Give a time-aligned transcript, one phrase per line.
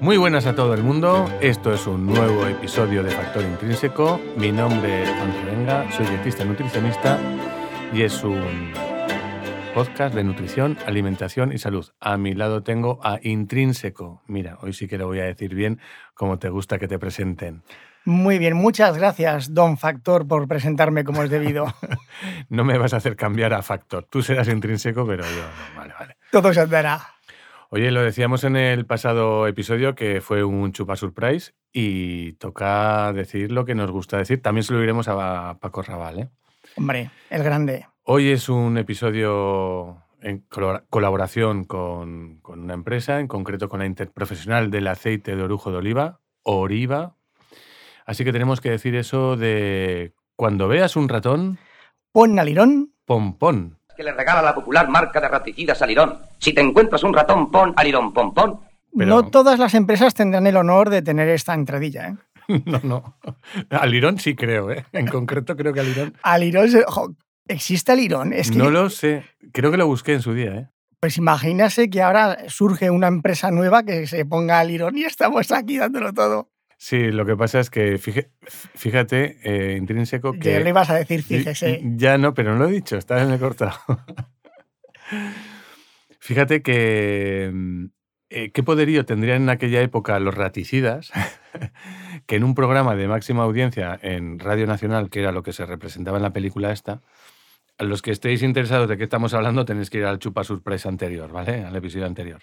[0.00, 4.18] Muy buenas a todo el mundo, esto es un nuevo episodio de Factor Intrínseco.
[4.34, 7.18] Mi nombre es Juan Venga, soy dietista y nutricionista
[7.92, 8.72] y es un
[9.74, 11.86] podcast de nutrición, alimentación y salud.
[12.00, 14.22] A mi lado tengo a Intrínseco.
[14.26, 15.78] Mira, hoy sí que lo voy a decir bien
[16.14, 17.62] como te gusta que te presenten.
[18.06, 21.66] Muy bien, muchas gracias, don Factor, por presentarme como es debido.
[22.48, 24.04] no me vas a hacer cambiar a Factor.
[24.04, 25.78] Tú serás intrínseco, pero yo no.
[25.78, 26.16] Vale, vale.
[26.30, 27.19] Todo se andará.
[27.72, 33.52] Oye, lo decíamos en el pasado episodio que fue un chupa surprise y toca decir
[33.52, 34.42] lo que nos gusta decir.
[34.42, 36.28] También se lo diremos a Paco Raval, ¿eh?
[36.76, 37.86] Hombre, el grande.
[38.02, 40.44] Hoy es un episodio en
[40.90, 45.76] colaboración con, con, una empresa, en concreto con la Interprofesional del Aceite de Orujo de
[45.76, 47.14] Oliva, Oriva.
[48.04, 51.60] Así que tenemos que decir eso de cuando veas un ratón...
[52.10, 52.94] Pon alirón.
[53.04, 56.20] Pon, pon que le regala la popular marca de raticidas Alirón.
[56.38, 58.60] Si te encuentras un ratón, pon Alirón, pon, pon.
[58.94, 62.16] No todas las empresas tendrán el honor de tener esta entradilla, ¿eh?
[62.64, 63.18] No, no.
[63.68, 64.86] Alirón sí creo, ¿eh?
[64.92, 66.14] En concreto creo que Alirón.
[66.22, 66.70] Alirón,
[67.46, 68.32] ¿existe Alirón?
[68.32, 69.22] Es No lo sé.
[69.52, 70.68] Creo que lo busqué en su día, ¿eh?
[70.98, 75.76] Pues imagínase que ahora surge una empresa nueva que se ponga Alirón y estamos aquí
[75.76, 76.48] dándolo todo.
[76.82, 80.52] Sí, lo que pasa es que fíjate, eh, intrínseco que...
[80.52, 81.82] Ya le ibas a decir fíjese.
[81.84, 83.76] Ya no, pero no lo he dicho, está en el cortado.
[86.20, 87.50] fíjate que...
[87.52, 87.84] Mm,
[88.30, 91.12] eh, ¿Qué poderío tendrían en aquella época los raticidas
[92.26, 95.66] que en un programa de máxima audiencia en Radio Nacional, que era lo que se
[95.66, 97.02] representaba en la película esta,
[97.76, 100.88] a los que estéis interesados de qué estamos hablando tenéis que ir al Chupa Surprise
[100.88, 101.62] anterior, ¿vale?
[101.62, 102.40] Al episodio anterior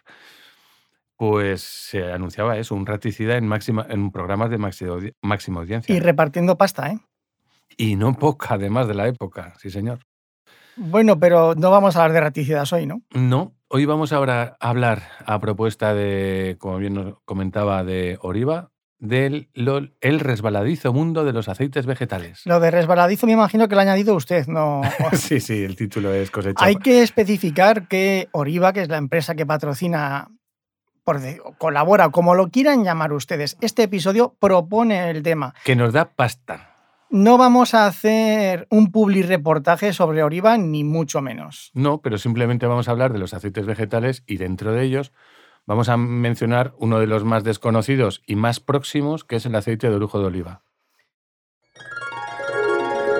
[1.18, 5.94] pues se anunciaba eso, un raticida en, máxima, en programas de máxima audiencia.
[5.94, 7.00] Y repartiendo pasta, ¿eh?
[7.76, 10.00] Y no poca, además de la época, sí señor.
[10.78, 13.02] Bueno, pero no vamos a hablar de raticidas hoy, ¿no?
[13.14, 18.70] No, hoy vamos ahora a hablar a propuesta de, como bien nos comentaba, de Oriva,
[19.00, 19.50] del
[20.02, 22.42] el resbaladizo mundo de los aceites vegetales.
[22.45, 24.82] Lo de resbaladizo me imagino que lo ha añadido usted, ¿no?
[25.14, 26.64] sí, sí, el título es cosecha.
[26.64, 30.30] Hay que especificar que Oriva, que es la empresa que patrocina
[31.08, 31.22] por,
[31.58, 33.58] colabora, como lo quieran llamar ustedes.
[33.62, 35.54] Este episodio propone el tema.
[35.64, 36.76] Que nos da pasta.
[37.10, 41.72] No vamos a hacer un publi reportaje sobre Oriva, ni mucho menos.
[41.73, 45.14] No, pero simplemente vamos a hablar de los aceites vegetales y dentro de ellos
[45.66, 49.90] vamos a mencionar uno de los más desconocidos y más próximos, que es el aceite
[49.90, 50.64] de orujo de oliva.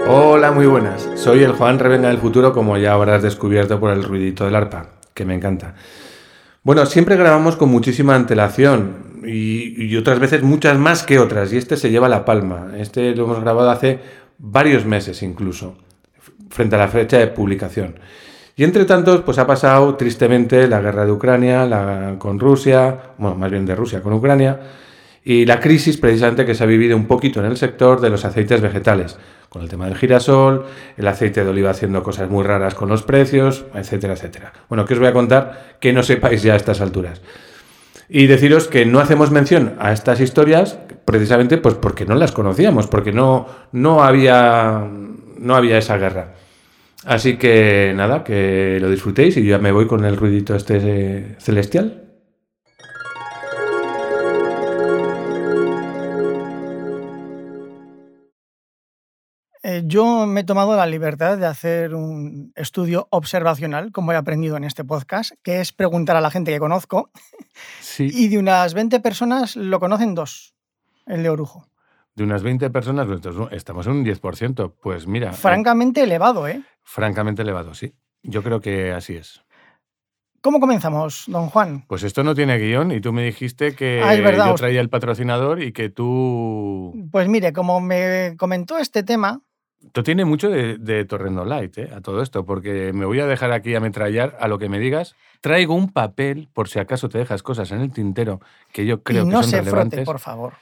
[0.10, 1.10] Hola, muy buenas.
[1.16, 4.88] Soy el Juan Revenga del Futuro, como ya habrás descubierto por el ruidito del arpa,
[5.14, 5.76] que me encanta.
[6.68, 11.78] Bueno, siempre grabamos con muchísima antelación y, otras veces muchas más que otras y este
[11.78, 12.74] se lleva la palma.
[12.78, 14.00] Este lo hemos grabado hace
[14.38, 15.78] varios meses incluso,
[16.50, 17.96] frente a la fecha de publicación.
[18.58, 23.38] Y entre tantos, pues ha pasado tristemente la guerra de Ucrania la, con Rusia, bueno,
[23.38, 24.60] más bien de Rusia con Ucrania,
[25.24, 28.26] y la crisis precisamente que se ha vivido un poquito en el sector de los
[28.26, 29.18] aceites vegetales,
[29.50, 30.66] con el tema del girasol,
[30.98, 34.54] el aceite de oliva haciendo cosas muy raras con los precios, etcétera, etcétera.
[34.70, 37.22] Bueno, ¿qué os voy a contar que no sepáis ya a estas alturas?
[38.10, 42.88] Y deciros que no hacemos mención a estas historias precisamente pues porque no las conocíamos,
[42.88, 44.86] porque no, no, había,
[45.40, 46.36] no había esa guerra.
[47.06, 51.36] Así que nada, que lo disfrutéis y yo ya me voy con el ruidito este
[51.40, 52.07] celestial.
[59.78, 64.58] Eh, yo me he tomado la libertad de hacer un estudio observacional, como he aprendido
[64.58, 67.12] en este podcast, que es preguntar a la gente que conozco.
[68.00, 70.56] Y de unas 20 personas lo conocen dos,
[71.06, 71.68] el de Orujo.
[72.16, 73.08] De unas 20 personas,
[73.52, 74.74] estamos en un 10%.
[74.82, 75.32] Pues mira.
[75.32, 76.64] Eh, francamente elevado, ¿eh?
[76.84, 77.94] Francamente elevado, sí.
[78.24, 79.44] Yo creo que así es.
[80.42, 81.86] ¿Cómo comenzamos, don Juan?
[81.88, 85.62] Pues esto no tiene guion y tú me dijiste que ah, yo traía el patrocinador
[85.62, 87.10] y que tú...
[87.12, 89.42] Pues mire, como me comentó este tema,
[89.86, 91.90] esto tiene mucho de, de Torrendo Light, ¿eh?
[91.96, 94.80] a todo esto, porque me voy a dejar aquí a ametrallar a lo que me
[94.80, 95.16] digas.
[95.42, 98.40] Traigo un papel, por si acaso te dejas cosas en el tintero
[98.72, 99.98] que yo creo que son se relevantes.
[99.98, 100.54] Frote, por favor.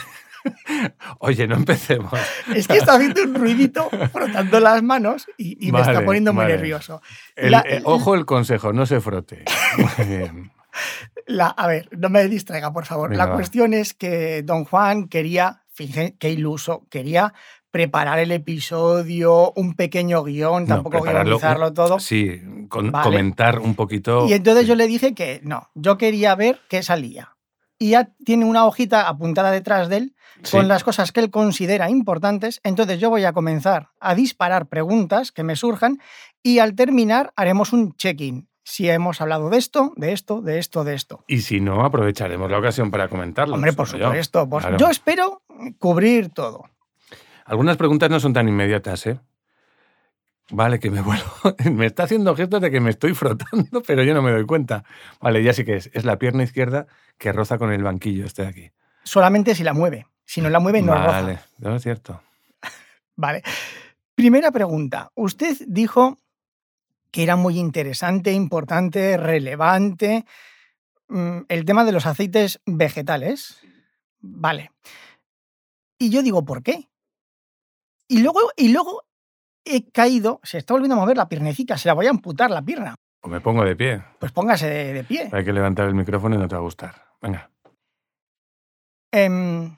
[1.19, 2.13] Oye, no empecemos.
[2.53, 7.01] Es que está haciendo un ruidito frotando las manos y, me está poniendo muy nervioso.
[7.35, 9.43] Eh, ojo el consejo, no se frote.
[9.77, 10.51] Muy bien.
[11.57, 13.15] a ver, no me distraiga, por favor.
[13.15, 17.33] la cuestión es que don Juan quería fíjense qué iluso, quería
[17.69, 21.99] preparar el episodio, un pequeño guion, tampoco guionizarlo todo.
[21.99, 24.27] Sí, comentar un poquito.
[24.27, 27.35] Y entonces yo le dije que no, yo quería ver qué salía.
[27.77, 30.15] Y ya tiene una hojita apuntada detrás de él
[30.49, 32.61] con las cosas que él considera importantes.
[32.63, 35.99] Entonces yo voy a comenzar a disparar preguntas que me surjan
[36.41, 38.47] y al terminar haremos un check-in.
[38.65, 41.23] Si hemos hablado de esto, de esto, de esto, de esto.
[41.27, 43.53] Y si no, aprovecharemos la ocasión para comentarlo.
[43.53, 44.49] Hombre, por supuesto.
[44.49, 45.43] Pues yo espero
[45.77, 46.65] cubrir todo.
[47.45, 49.19] Algunas preguntas no son tan inmediatas, ¿eh?
[50.49, 51.31] Vale, que me vuelvo.
[51.71, 54.83] me está haciendo gestos de que me estoy frotando, pero yo no me doy cuenta.
[55.21, 55.91] Vale, ya sí que es.
[55.93, 56.87] Es la pierna izquierda
[57.19, 58.71] que roza con el banquillo este de aquí.
[59.03, 60.07] Solamente si la mueve.
[60.25, 61.21] Si no la mueve, no roza.
[61.21, 62.19] Vale, no es cierto.
[63.15, 63.43] vale.
[64.15, 65.11] Primera pregunta.
[65.13, 66.17] Usted dijo
[67.15, 70.25] que era muy interesante, importante, relevante
[71.07, 73.61] mm, el tema de los aceites vegetales.
[74.19, 74.71] Vale.
[75.97, 76.89] Y yo digo, ¿por qué?
[78.09, 79.03] Y luego, y luego
[79.63, 82.61] he caído, se está volviendo a mover la piernecica, se la voy a amputar la
[82.61, 82.95] pierna.
[83.21, 84.03] O me pongo de pie.
[84.19, 85.29] Pues póngase de, pie.
[85.31, 87.01] Hay que levantar el micrófono y no te va a gustar.
[87.21, 87.49] Venga.
[89.13, 89.77] Em,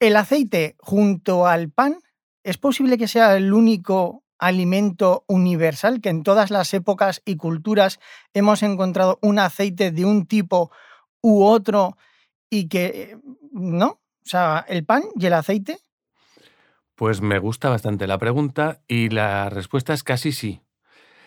[0.00, 2.00] el aceite junto al pan,
[2.42, 8.00] ¿es posible que sea el único alimento universal, que en todas las épocas y culturas
[8.34, 10.70] hemos encontrado un aceite de un tipo
[11.20, 11.96] u otro
[12.50, 13.18] y que,
[13.52, 13.86] ¿no?
[13.86, 15.78] O sea, el pan y el aceite.
[16.94, 20.62] Pues me gusta bastante la pregunta y la respuesta es casi sí.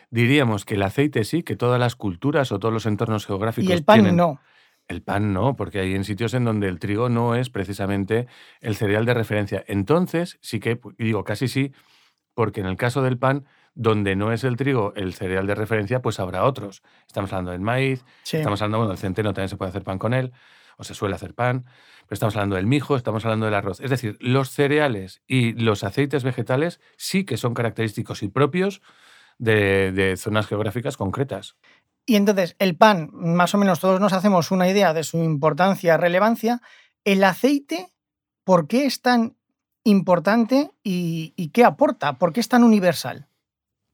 [0.10, 3.70] Diríamos que el aceite sí, que todas las culturas o todos los entornos geográficos.
[3.70, 4.40] Y el pan no.
[4.88, 8.28] El pan no, porque hay en sitios en donde el trigo no es precisamente
[8.60, 9.64] el cereal de referencia.
[9.68, 11.72] Entonces, sí que, digo casi sí,
[12.34, 16.02] porque en el caso del pan, donde no es el trigo el cereal de referencia,
[16.02, 16.84] pues habrá otros.
[17.08, 20.14] Estamos hablando del maíz, estamos hablando, bueno, del centeno también se puede hacer pan con
[20.14, 20.34] él,
[20.78, 21.64] o se suele hacer pan,
[22.08, 23.80] pero estamos hablando del mijo, estamos hablando del arroz.
[23.80, 28.82] Es decir, los cereales y los aceites vegetales sí que son característicos y propios
[29.38, 31.56] de, de zonas geográficas concretas.
[32.06, 35.98] Y entonces, el pan, más o menos todos nos hacemos una idea de su importancia,
[35.98, 36.62] relevancia.
[37.04, 37.94] El aceite,
[38.44, 39.38] ¿por qué es tan
[39.84, 42.18] importante y, qué aporta?
[42.18, 43.28] ¿Por qué es tan universal?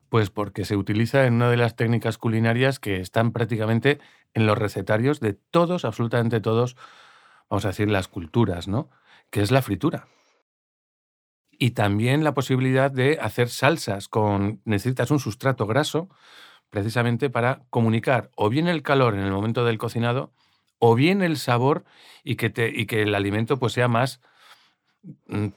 [0.10, 4.00] Pues porque se utiliza en una de las técnicas culinarias que están prácticamente
[4.34, 6.78] en los recetarios de todos, absolutamente todos,
[7.50, 8.90] vamos a decir, las culturas, ¿no?
[9.30, 10.08] Que es la fritura.
[11.52, 14.62] Y también la posibilidad de hacer salsas con.
[14.64, 16.08] Necesitas un sustrato graso
[16.70, 20.34] precisamente para comunicar o bien el calor en el momento del cocinado
[20.80, 21.86] o bien el sabor
[22.24, 24.22] y que, te, y que el alimento pues sea más
[25.28, 25.48] mm,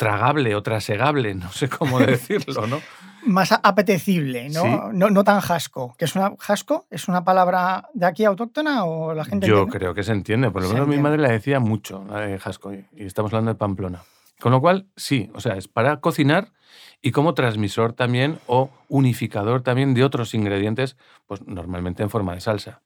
[0.00, 2.80] tragable o trasegable, no sé cómo decirlo, ¿no?
[3.26, 4.90] Más apetecible, ¿no?
[4.94, 5.24] ¿no?
[5.24, 5.94] tan jasco.
[5.98, 6.86] ¿Que es una jasco?
[6.88, 10.62] ¿Es una palabra de aquí autóctona o la gente Yo creo que se entiende, por
[10.62, 14.00] lo menos mi madre la decía mucho, la de jasco, y estamos hablando de Pamplona.
[14.40, 16.50] Con lo cual, sí, o sea, es para cocinar
[17.02, 20.96] y como transmisor también o unificador también de otros ingredientes,
[21.26, 22.80] pues normalmente en forma de salsa.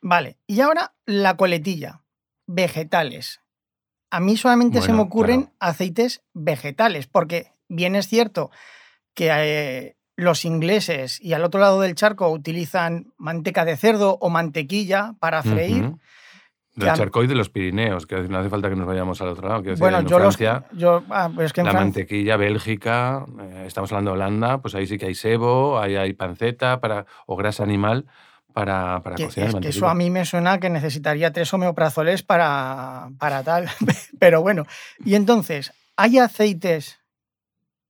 [0.00, 2.02] Vale, y ahora la coletilla,
[2.46, 3.40] vegetales.
[4.14, 8.52] A mí solamente se me ocurren aceites vegetales, porque bien es cierto
[9.12, 14.30] que eh, los ingleses y al otro lado del charco utilizan manteca de cerdo o
[14.30, 15.96] mantequilla para freír.
[16.76, 19.48] Del charco y de los Pirineos, que no hace falta que nos vayamos al otro
[19.48, 19.64] lado.
[19.78, 24.62] bueno, yo Francia, yo, ah, pues que la mantequilla, Bélgica, eh, estamos hablando de Holanda,
[24.62, 28.06] pues ahí sí que hay sebo, ahí hay panceta para, o grasa animal
[28.54, 29.60] para, para cocinar.
[29.60, 33.68] que eso a mí me suena que necesitaría tres homeoprazoles para, para tal.
[34.20, 34.64] Pero bueno,
[35.04, 37.00] y entonces, ¿hay aceites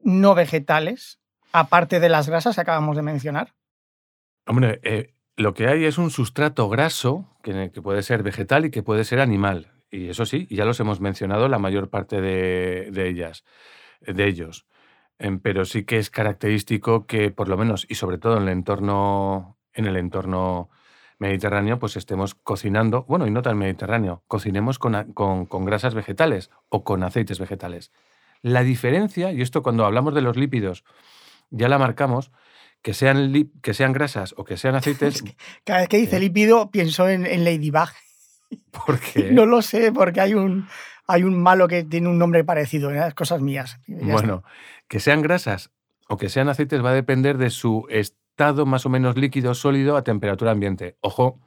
[0.00, 1.20] no vegetales,
[1.52, 3.52] aparte de las grasas que acabamos de mencionar?
[4.46, 8.70] Hombre, eh, lo que hay es un sustrato graso, que, que, puede ser vegetal y
[8.70, 9.70] que puede ser animal.
[9.90, 13.44] Y eso sí, ya los hemos mencionado la mayor parte de, de ellas,
[14.00, 14.66] de ellos.
[15.18, 18.48] Em, pero sí que es característico que, por lo menos, y sobre todo en el
[18.48, 20.70] entorno en el entorno
[21.18, 26.84] mediterráneo, pues estemos cocinando, bueno, y no tan mediterráneo, cocinemos con, con, grasas vegetales o
[26.84, 27.92] con aceites vegetales.
[28.42, 30.84] La diferencia, y esto cuando hablamos de los lípidos,
[31.50, 32.30] ya la marcamos,
[32.82, 35.24] que sean, que sean grasas o que sean aceites.
[35.64, 37.88] cada vez que dice lípido pienso en, en Ladybug.
[38.70, 39.30] ¿Por qué?
[39.30, 40.68] no lo sé, porque hay un,
[41.06, 43.12] hay un malo que tiene un nombre parecido, ¿eh?
[43.14, 43.78] cosas mías.
[43.86, 44.42] bueno,
[44.88, 45.70] que sean grasas
[46.08, 47.86] o que sean aceites va a depender de su
[48.34, 50.96] estado más o menos líquido, sólido a temperatura ambiente.
[51.00, 51.38] Ojo,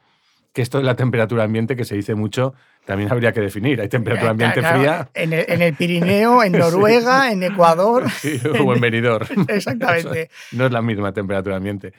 [0.54, 2.54] que esto de la temperatura ambiente, que se dice mucho,
[2.86, 3.82] también habría que definir.
[3.82, 5.10] Hay temperatura ambiente fría.
[5.14, 8.06] En el, Pirineo, en Noruega, en Ecuador.
[8.64, 9.28] o en Benidorm.
[9.50, 10.30] Exactamente.
[10.54, 11.92] no es la misma temperatura ambiente.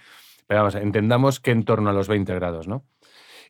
[0.47, 2.87] Pero vamos, entendamos que en torno a los 20 grados, ¿no?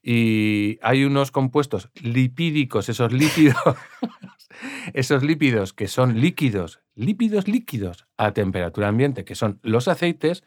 [0.03, 3.77] Y hay unos compuestos lipídicos, esos lípidos,
[4.93, 10.43] esos lípidos que son líquidos, lípidos líquidos a temperatura ambiente, que son los aceites,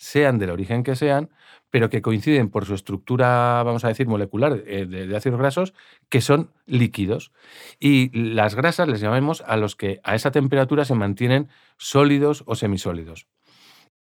[0.00, 1.28] sean del origen que sean,
[1.68, 5.74] pero que coinciden por su estructura, vamos a decir, molecular eh, de, ácidos grasos,
[6.08, 7.32] que son líquidos.
[7.78, 12.54] Y las grasas les llamamos a los que a esa temperatura se mantienen sólidos o
[12.56, 13.28] semisólidos.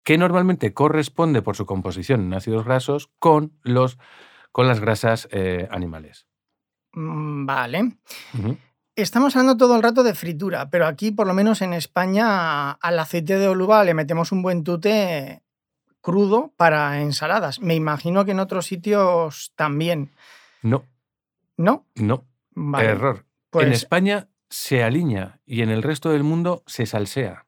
[0.05, 3.99] que normalmente corresponde por su composición en ácidos grasos con, los,
[4.53, 6.27] con las grasas eh, animales.
[6.93, 7.99] Mm, vale.
[8.95, 12.99] Estamos hablando todo el rato de fritura, pero aquí, por lo menos en España, al
[12.99, 15.43] aceite de oliva le metemos un buen tute
[16.01, 17.61] crudo para ensaladas.
[17.61, 20.13] Me imagino que en otros sitios también.
[20.63, 20.85] No.
[21.57, 21.87] ¿No?
[21.95, 22.25] No.
[22.79, 23.17] Error.
[23.19, 27.47] En pues España se alinea y en el resto del mundo se salsea.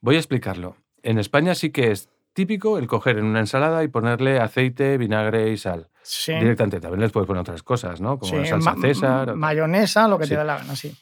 [0.00, 0.76] Voy a explicarlo.
[1.02, 5.50] En España sí que es típico el coger en una ensalada y ponerle aceite, vinagre
[5.50, 5.88] y sal.
[6.02, 6.34] Sí.
[6.34, 6.80] Directamente.
[6.80, 8.18] También les puedes poner otras cosas, ¿no?
[8.18, 9.34] Como salsa César.
[9.34, 10.96] Mayonesa, lo que te dé la gana, sí.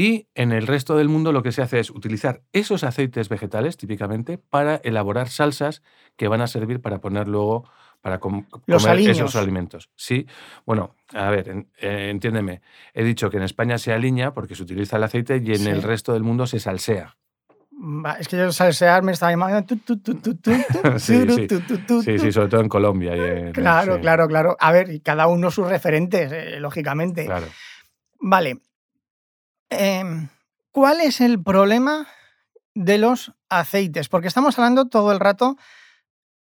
[0.00, 3.76] Y en el resto del mundo lo que se hace es utilizar esos aceites vegetales,
[3.76, 5.82] típicamente, para elaborar salsas
[6.16, 7.68] que van a servir para poner luego
[8.00, 8.46] para comer
[8.96, 9.90] esos alimentos.
[9.96, 10.26] Sí,
[10.64, 12.62] bueno, a ver, eh, entiéndeme.
[12.94, 15.82] He dicho que en España se alinea porque se utiliza el aceite y en el
[15.82, 17.18] resto del mundo se salsea.
[18.18, 19.76] Es que yo salsear me estaba imaginando.
[20.98, 21.26] sí,
[22.18, 22.32] sí.
[22.32, 23.52] sobre todo en Colombia.
[23.52, 24.56] claro, claro, claro.
[24.60, 27.26] A ver, y cada uno sus referentes, eh, lógicamente.
[27.26, 27.48] Claro.
[28.18, 28.60] Vale.
[29.70, 30.28] Em,
[30.72, 32.06] ¿Cuál es el problema
[32.74, 34.08] de los aceites?
[34.08, 35.56] Porque estamos hablando todo el rato,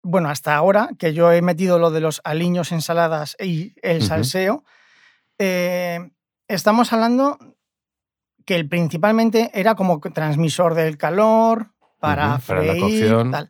[0.04, 4.64] bueno, hasta ahora, que yo he metido lo de los aliños, ensaladas y el salseo,
[5.40, 6.12] eh,
[6.48, 7.40] estamos hablando
[8.46, 13.50] que principalmente era como transmisor del calor, para freír, tal.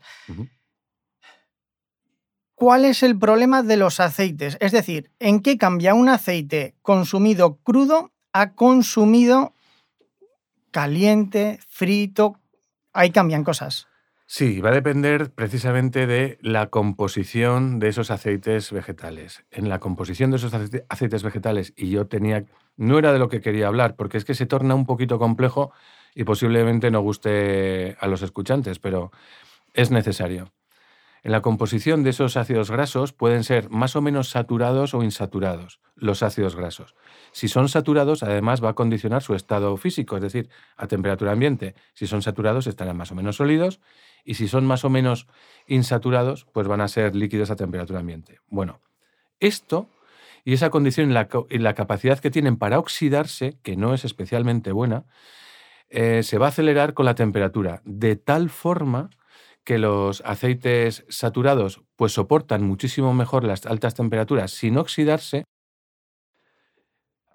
[2.55, 4.57] ¿Cuál es el problema de los aceites?
[4.59, 9.53] Es decir, ¿en qué cambia un aceite consumido crudo a consumido
[10.71, 12.39] caliente, frito?
[12.93, 13.87] Ahí cambian cosas.
[14.31, 19.43] Sí, va a depender precisamente de la composición de esos aceites vegetales.
[19.49, 22.45] En la composición de esos aceites vegetales, y yo tenía,
[22.77, 25.71] no era de lo que quería hablar, porque es que se torna un poquito complejo
[26.13, 29.11] y posiblemente no guste a los escuchantes, pero
[29.73, 30.51] es necesario.
[31.23, 35.81] En la composición de esos ácidos grasos pueden ser más o menos saturados o insaturados
[35.95, 36.95] los ácidos grasos.
[37.31, 41.75] Si son saturados, además va a condicionar su estado físico, es decir, a temperatura ambiente.
[41.93, 43.81] Si son saturados, estarán más o menos sólidos
[44.23, 45.27] y si son más o menos
[45.67, 48.39] insaturados, pues van a ser líquidos a temperatura ambiente.
[48.47, 48.79] Bueno,
[49.39, 49.89] esto
[50.45, 55.05] y esa condición y la, capacidad que tienen para oxidarse, que no es especialmente buena,
[55.89, 59.09] eh, se va a acelerar con la temperatura, de tal forma
[59.69, 65.43] que los aceites saturados pues soportan muchísimo mejor las altas temperaturas sin oxidarse.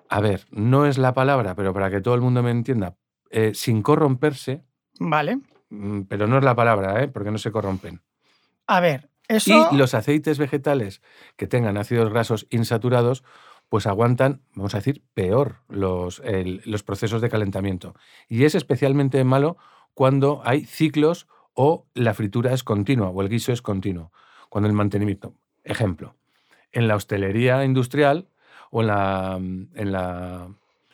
[0.09, 2.97] A ver, no es la palabra, pero para que todo el mundo me entienda,
[3.31, 4.65] eh, sin corromperse.
[4.99, 5.43] Vale.
[5.71, 7.07] Mm, pero no es la palabra, ¿eh?
[7.07, 8.03] porque no se corrompen.
[8.67, 9.69] A ver, eso...
[9.71, 11.03] Y los aceites vegetales
[11.37, 13.23] que tengan ácidos grasos insaturados,
[13.69, 16.21] pues aguantan, vamos a decir, peor los,
[16.65, 17.95] los procesos de calentamiento.
[18.29, 19.57] Y es especialmente malo
[19.95, 24.13] cuando hay ciclos o la fritura es continua o el guiso es continuo.
[24.49, 25.35] Cuando el mantenimiento.
[25.65, 26.15] Ejemplo,
[26.73, 28.29] en la hostelería industrial
[28.71, 30.49] o en la, en la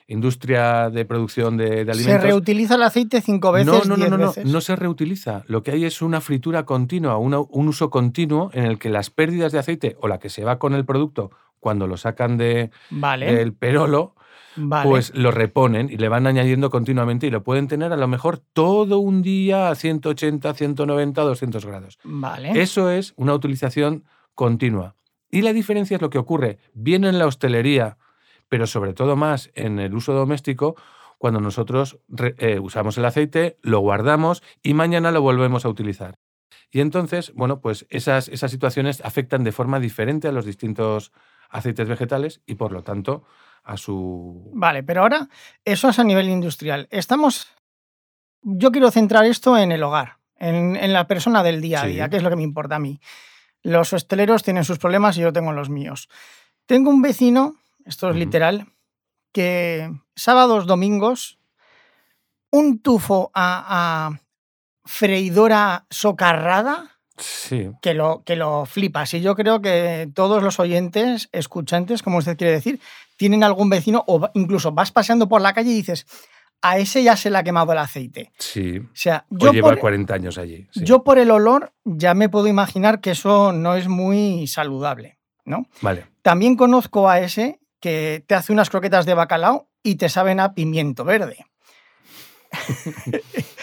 [0.07, 2.05] industria de producción de, alimentos.
[2.05, 3.87] ¿Se reutiliza el aceite cinco veces?
[3.87, 5.45] No, no, no, no, no, se reutiliza.
[5.47, 9.53] Lo que hay es una fritura continua, un uso continuo en el que las pérdidas
[9.53, 13.53] de aceite o la que se va con el producto cuando lo sacan de, del
[13.53, 14.15] perolo,
[14.83, 18.39] pues lo reponen y le van añadiendo continuamente y lo pueden tener a lo mejor
[18.39, 21.99] todo un día a 180, 190, 200 grados.
[22.05, 22.61] Vale.
[22.61, 24.05] Eso es una utilización
[24.35, 24.97] continua.
[25.31, 27.99] Y la diferencia es lo que ocurre bien en la hostelería,
[28.49, 30.75] pero sobre todo más en el uso doméstico,
[31.19, 31.99] cuando nosotros
[32.39, 36.19] eh, usamos el aceite, lo guardamos y mañana lo volvemos a utilizar.
[36.71, 41.13] Y entonces, bueno, pues esas, esas situaciones afectan de forma diferente a los distintos
[41.51, 43.25] aceites vegetales y por lo tanto
[43.63, 44.51] a su...
[44.55, 45.29] Vale, pero ahora
[45.65, 46.89] eso es a nivel industrial.
[46.91, 47.49] Estamos...
[48.43, 52.17] Yo quiero centrar esto en el hogar, en, la persona del día a día, que
[52.17, 53.01] es lo que me importa a mí.
[53.63, 56.09] Los hosteleros tienen sus problemas y yo tengo los míos.
[56.65, 58.67] Tengo un vecino esto es literal,
[59.33, 61.39] que sábados, domingos,
[62.51, 64.21] un tufo a,
[64.85, 66.99] freidora socarrada.
[67.17, 67.71] Sí.
[67.83, 69.13] Que lo, que lo flipas.
[69.13, 72.81] Y yo creo que todos los oyentes, escuchantes, como usted quiere decir,
[73.21, 76.07] tienen algún vecino o incluso vas paseando por la calle y dices,
[76.63, 78.33] a ese ya se le ha quemado el aceite.
[78.39, 78.79] Sí.
[78.79, 80.67] O sea, yo lleva 40 años allí.
[80.73, 85.67] Yo por el olor ya me puedo imaginar que eso no es muy saludable, ¿no?
[85.83, 86.07] Vale.
[86.23, 90.55] También conozco a ese que te hace unas croquetas de bacalao y te saben a
[90.55, 91.45] pimiento verde.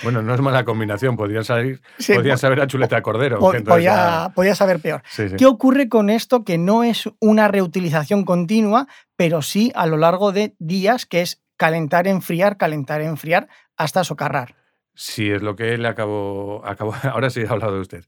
[0.03, 3.39] Bueno, no es mala combinación, podría salir, saber a chuleta de cordero.
[3.39, 5.01] podía, saber peor.
[5.37, 10.31] ¿Qué ocurre con esto que no es una reutilización continua, pero sí a lo largo
[10.31, 14.55] de días, que es calentar, enfriar, calentar, enfriar, hasta socarrar?
[14.93, 18.05] Sí, es lo que le acabo, acabo ahora sí he hablado de usted.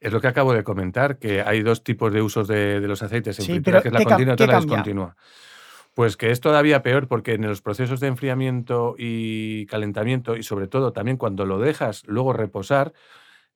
[0.00, 3.38] Es lo que acabo de comentar, que hay dos tipos de usos de, los aceites
[3.38, 5.16] en fritura, que es la continua y la descontinua.
[5.94, 10.68] Pues que es todavía peor porque en los procesos de enfriamiento y calentamiento y sobre
[10.68, 12.92] todo también cuando lo dejas luego reposar,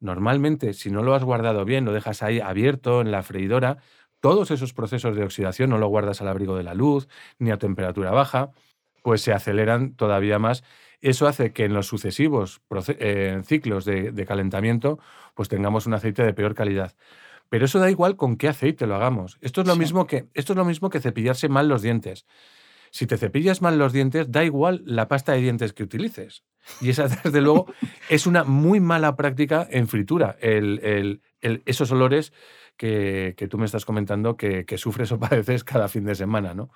[0.01, 3.79] normalmente si no lo has guardado bien, lo dejas ahí abierto en la freidora,
[4.21, 7.59] todos esos procesos de oxidación no lo guardas al abrigo de la luz ni a
[7.59, 8.53] temperatura baja,
[9.03, 10.65] pues se aceleran todavía más.
[11.03, 14.99] Eso hace que en los sucesivos eh, ciclos de, calentamiento
[15.35, 16.95] pues tengamos un aceite de peor calidad.
[17.55, 19.39] Pero eso da igual con qué aceite lo hagamos.
[19.41, 22.27] Esto es lo, mismo, que, esto es lo mismo que cepillarse mal los dientes.
[22.91, 26.43] Si te cepillas mal los dientes, da igual la pasta de dientes que utilices.
[26.81, 27.73] Y esa, desde luego,
[28.09, 30.37] es una muy mala práctica en fritura.
[30.41, 32.33] esos olores
[32.77, 36.71] que, tú me estás comentando que, que, sufres o padeces cada fin de semana, ¿no?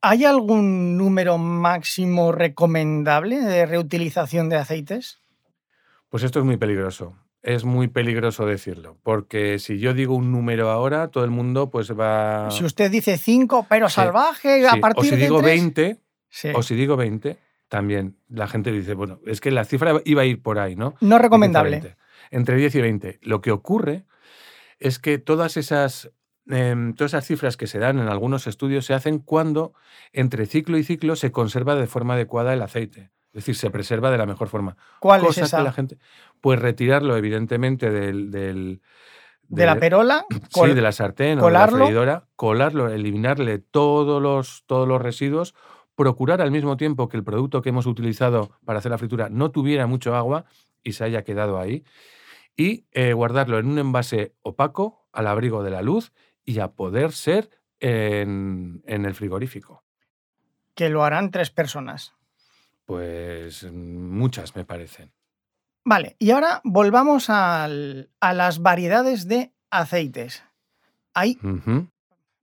[0.00, 5.20] ¿Hay algún número máximo recomendable de reutilización de aceites?
[6.08, 7.18] Pues esto es muy peligroso.
[7.42, 11.92] Es muy peligroso decirlo, porque si yo digo un número ahora, todo el mundo pues
[11.92, 12.50] va...
[12.52, 15.16] Si usted dice 5, pero salvaje, a partir de...
[15.16, 16.00] O si digo 20,
[16.54, 17.36] o si digo 20,
[17.68, 20.94] también la gente dice, bueno, es que la cifra iba a ir por ahí, ¿no?
[21.00, 21.96] No recomendable.
[22.30, 23.18] Entre 10 y 20.
[23.22, 24.04] Lo que ocurre
[24.78, 26.12] es que todas esas
[26.48, 29.74] Em, todas esas cifras que se dan en algunos estudios se hacen cuando
[30.12, 33.12] entre ciclo y ciclo se conserva de forma adecuada el aceite.
[33.28, 34.76] Es decir, se preserva de la mejor forma.
[35.00, 35.62] ¿Cuál es esa?
[35.62, 35.98] la gente,
[36.42, 42.26] pues retirarlo, evidentemente, del, de, la perola, sí, de la sartén o de la freidora,
[42.36, 45.54] colarlo, eliminarle todos los, todos los residuos,
[45.94, 49.52] procurar al mismo tiempo que el producto que hemos utilizado para hacer la fritura no
[49.52, 50.44] tuviera mucho agua
[50.82, 51.84] y se haya quedado ahí,
[52.56, 56.12] y eh, guardarlo en un envase opaco al abrigo de la luz
[56.44, 59.84] y a poder ser en, el frigorífico.
[60.74, 62.14] Que lo harán tres personas.
[62.84, 65.12] Pues muchas, me parecen.
[65.84, 70.44] Vale, y ahora volvamos a las variedades de aceites.
[71.14, 71.38] Hay,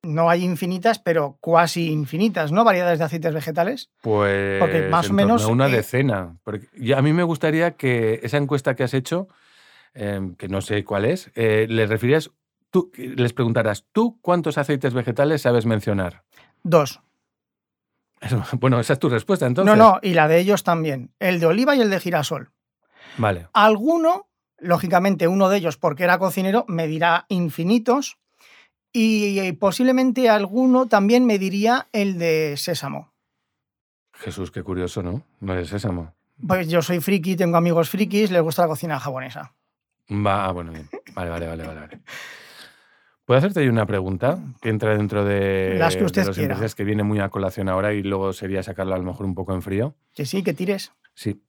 [0.03, 2.63] no hay infinitas, pero cuasi infinitas, ¿no?
[2.63, 3.89] Variedades de aceites vegetales.
[4.01, 5.45] Pues Porque más o menos.
[5.45, 6.37] Una eh decena.
[6.43, 9.27] Porque a mí me gustaría que esa encuesta que has hecho,
[9.93, 12.31] em, que no sé cuál es, eh, le refieras
[12.71, 16.23] tú les preguntarás, ¿tú cuántos aceites vegetales sabes mencionar?
[16.63, 17.01] Dos.
[18.59, 19.77] Bueno, esa es tu respuesta entonces.
[19.77, 21.13] No, no, y la de ellos también.
[21.19, 22.51] El de oliva y el de girasol.
[23.17, 23.47] Vale.
[23.53, 28.17] Alguno, lógicamente uno de ellos, porque era cocinero, me dirá infinitos.
[28.91, 33.13] Y posiblemente alguno también me diría el de sésamo.
[34.13, 35.23] Jesús, qué curioso, ¿no?
[35.39, 36.13] No es sésamo.
[36.45, 39.53] Pues yo soy friki, tengo amigos frikis, les gusta la cocina japonesa.
[40.09, 40.89] Va, ah, bueno, bien.
[41.13, 41.99] Vale, vale, vale, vale.
[43.25, 47.19] ¿Puedo hacerte una pregunta que entra dentro de, Las que usted los que viene muy
[47.19, 49.95] a colación ahora y luego sería sacarla a lo mejor un poco en frío?
[50.15, 50.93] Que sí, que tires.
[51.13, 51.39] Sí.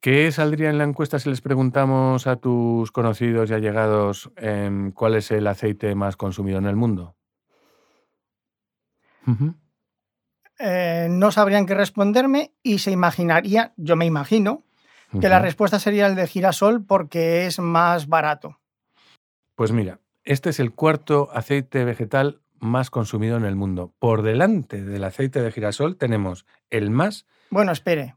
[0.00, 5.14] ¿Qué saldría en la encuesta si les preguntamos a tus conocidos y allegados em, cuál
[5.14, 7.16] es el aceite más consumido en el mundo?
[10.58, 14.64] Eh, no sabrían qué responderme y se imaginaría, yo me imagino,
[15.20, 18.58] que la respuesta sería el de girasol porque es más barato.
[19.54, 23.92] Pues mira, este es el cuarto aceite vegetal más consumido en el mundo.
[23.98, 27.26] Por delante del aceite de girasol tenemos el más...
[27.50, 28.14] Bueno, espere.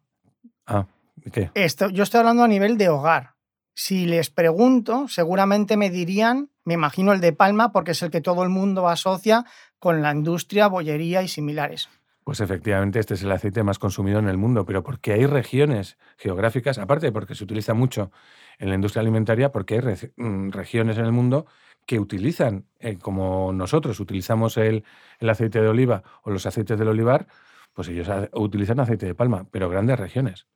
[0.65, 0.87] Ah,
[1.31, 1.51] ¿qué?
[1.53, 3.35] Esto, yo estoy hablando a nivel de hogar.
[3.75, 8.21] Si les pregunto, seguramente me dirían, me imagino el de palma, porque es el que
[8.21, 9.45] todo el mundo asocia
[9.79, 11.89] con la industria, bollería y similares.
[12.23, 15.97] Pues efectivamente este es el aceite más consumido en el mundo, pero porque hay regiones
[16.17, 18.11] geográficas, aparte porque se utiliza mucho
[18.59, 21.45] en la industria alimentaria, porque hay mm, regiones en el mundo
[21.85, 24.85] que utilizan, eh, como nosotros utilizamos el,
[25.19, 27.27] aceite de oliva o los aceites del olivar,
[27.73, 30.47] pues ellos utilizan aceite de palma, pero grandes regiones.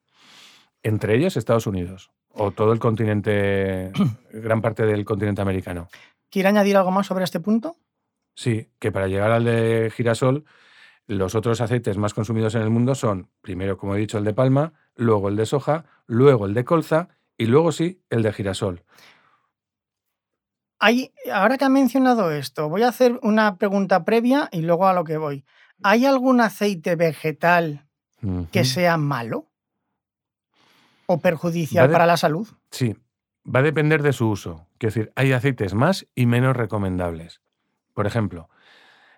[0.84, 3.92] Entre ellos Estados Unidos o todo el continente,
[4.32, 5.88] gran parte del continente americano.
[6.30, 7.76] ¿Quiere añadir algo más sobre este punto?
[8.36, 10.46] Sí, que para llegar al de girasol,
[11.08, 14.34] los otros aceites más consumidos en el mundo son, primero, como he dicho, el de
[14.34, 18.84] palma, luego el de soja, luego el de colza y luego sí, el de girasol
[21.32, 25.04] ahora que ha mencionado esto, voy a hacer una pregunta previa y luego a lo
[25.04, 25.46] que voy.
[25.84, 27.88] ¿Hay algún aceite vegetal
[28.52, 29.47] que sea malo
[31.08, 32.48] o perjudicial para la salud?
[32.70, 32.96] Sí,
[33.44, 34.68] va a depender de su uso.
[34.78, 37.42] Quiero decir, hay aceites más y menos recomendables.
[37.94, 38.50] Por ejemplo,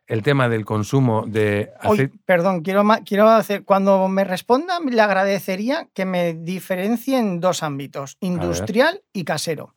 [0.07, 2.17] el tema del consumo de aceite.
[2.25, 3.63] perdón, quiero, quiero hacer.
[3.63, 9.75] Cuando me responda, le agradecería que me diferencie en dos ámbitos: industrial y casero.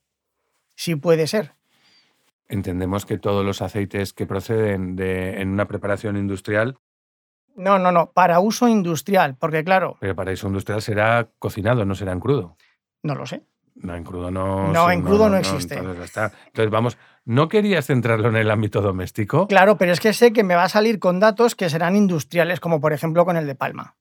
[0.75, 1.55] Si puede ser.
[2.49, 6.79] Entendemos que todos los aceites que proceden de, en una preparación industrial
[7.57, 9.97] No, no, no, para uso industrial, porque claro.
[10.01, 12.57] Pero para uso industrial será cocinado, no será en crudo.
[13.03, 13.43] No lo sé.
[13.75, 14.73] No, en crudo no.
[14.73, 15.77] No, en crudo no, existe.
[15.77, 16.33] entonces, está.
[16.47, 19.49] entonces, vamos, ¿no querías centrarlo en el ámbito doméstico?
[19.49, 22.61] Claro, pero es que sé que me va a salir con datos que serán industriales,
[22.61, 23.97] como por ejemplo con el de palma.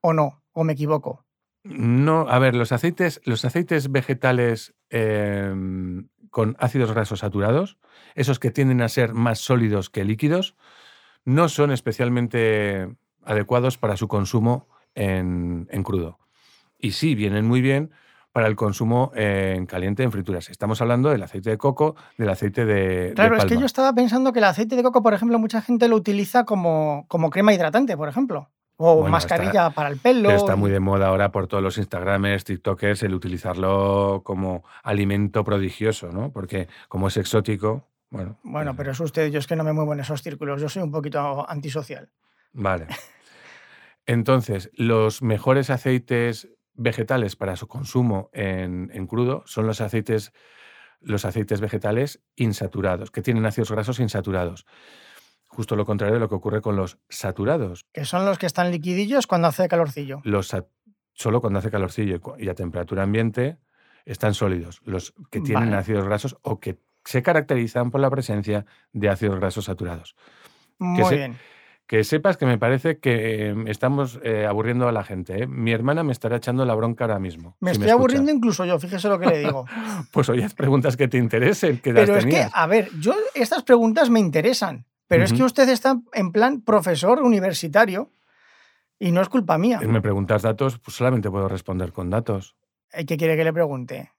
[0.00, 0.42] ¿O no?
[0.52, 1.24] ¿O me equivoco?
[1.62, 7.76] No, a ver, los aceites, los aceites vegetales em, con ácidos grasos saturados,
[8.14, 10.56] esos que tienden a ser más sólidos que líquidos,
[11.34, 12.88] no son especialmente
[13.24, 16.18] adecuados para su consumo en, crudo.
[16.78, 17.90] Y sí, vienen muy bien
[18.32, 20.50] para el consumo en caliente en frituras.
[20.50, 23.12] Estamos hablando del aceite de coco, del aceite de.
[23.14, 25.88] Claro, es que yo estaba pensando que el aceite de coco, por ejemplo, mucha gente
[25.88, 28.50] lo utiliza como, como crema hidratante, por ejemplo.
[28.82, 30.30] O mascarilla para el pelo.
[30.30, 36.10] está muy de moda ahora por todos los Instagramers, TikTokers, el utilizarlo como alimento prodigioso,
[36.12, 36.32] ¿no?
[36.32, 38.38] Porque como es exótico, bueno.
[38.42, 40.82] Bueno, pero es usted, yo es que no me muevo en esos círculos, yo soy
[40.82, 42.10] un poquito antisocial.
[42.52, 42.86] Vale.
[44.06, 50.32] Entonces, los mejores aceites vegetales para su consumo en, crudo son los aceites,
[51.00, 54.66] los aceites vegetales insaturados, que tienen ácidos grasos insaturados
[55.46, 57.84] justo lo contrario de lo que ocurre con los saturados.
[57.92, 60.20] Que son los que están liquidillos cuando hace calorcillo.
[60.22, 60.54] Los
[61.12, 63.58] solo cuando hace calorcillo y a temperatura ambiente
[64.04, 64.80] están sólidos.
[64.84, 66.78] Los que tienen ácidos grasos o que
[67.10, 70.14] se caracterizan por la presencia de ácidos grasos saturados.
[70.78, 71.36] Muy bien.
[71.88, 75.42] Que sepas que me parece que em, estamos eh, aburriendo a la gente.
[75.42, 75.46] ¿eh?
[75.48, 77.56] Mi hermana me estará echando la bronca ahora mismo.
[77.58, 79.66] Me estoy aburriendo incluso yo, fíjese lo que le digo.
[80.12, 81.78] pues oye, preguntas que te interesen.
[81.78, 84.86] Que Pero es que, a ver, yo estas preguntas me interesan.
[85.08, 88.12] Pero es que usted está en plan profesor universitario
[89.00, 89.80] y no es culpa mía.
[89.80, 92.54] Me preguntas datos, pues solamente puedo responder con datos.
[92.92, 94.12] ¿Qué quiere que le pregunte?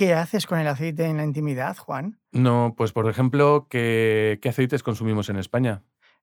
[0.00, 2.18] ¿Qué haces con el aceite en la intimidad, Juan?
[2.32, 5.82] No, pues por ejemplo, ¿qué, aceites consumimos en España?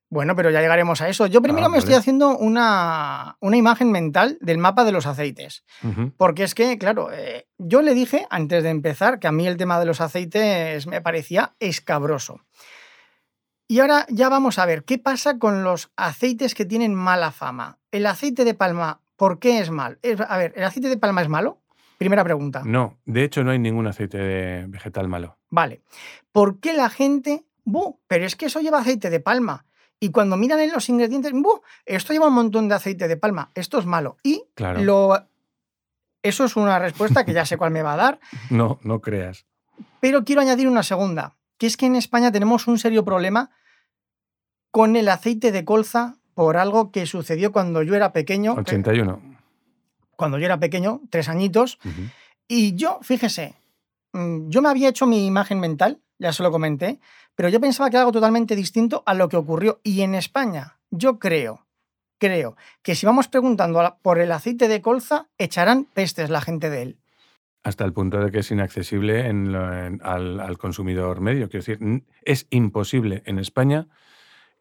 [0.10, 1.28] Bueno, pero ya llegaremos a eso.
[1.28, 5.64] Yo primero ah, me estoy haciendo una, una, imagen mental del mapa de los aceites.
[6.18, 9.58] Porque es que, claro, eh, yo le dije antes de empezar que a mí el
[9.58, 12.42] tema de los aceites me parecía escabroso.
[13.68, 17.78] Y ahora ya vamos a ver qué pasa con los aceites que tienen mala fama.
[17.92, 20.00] El aceite de palma, ¿por qué es mal?
[20.28, 21.62] A ver, ¿el aceite de palma es malo?
[21.98, 22.62] Primera pregunta.
[22.66, 25.38] No, de hecho no hay ningún aceite vegetal malo.
[25.50, 25.82] Vale.
[26.32, 27.46] ¿Por qué la gente...
[27.64, 28.00] ¡Bu!
[28.08, 29.66] Pero es que eso lleva aceite de palma.
[30.00, 31.62] Y cuando miran en los ingredientes, ¡bu!
[31.86, 33.52] Esto lleva un montón de aceite de palma.
[33.56, 34.18] Esto es malo.
[34.24, 34.82] Y claro.
[34.82, 35.28] lo...
[36.22, 38.20] Eso es una respuesta que ya sé cuál me va a dar.
[38.50, 39.46] No, no creas.
[40.00, 43.50] Pero quiero añadir una segunda que es que en España tenemos un serio problema
[44.72, 48.54] con el aceite de colza por algo que sucedió cuando yo era pequeño.
[48.54, 49.37] 81.
[50.18, 51.80] Cuando yo era pequeño, tres añitos.
[52.48, 53.56] Y yo, fíjese,
[54.12, 57.00] mm, yo me había hecho mi imagen mental, ya se lo comenté,
[57.36, 59.80] pero yo pensaba que era algo totalmente distinto a lo que ocurrió.
[59.84, 61.68] Y en España, yo creo,
[62.18, 66.82] creo que si vamos preguntando por el aceite de colza, echarán pestes la gente de
[66.82, 66.98] él.
[67.64, 69.28] Hasta el punto de que es inaccesible
[70.02, 71.50] al, consumidor medio.
[71.50, 73.88] Quiero decir, es imposible en España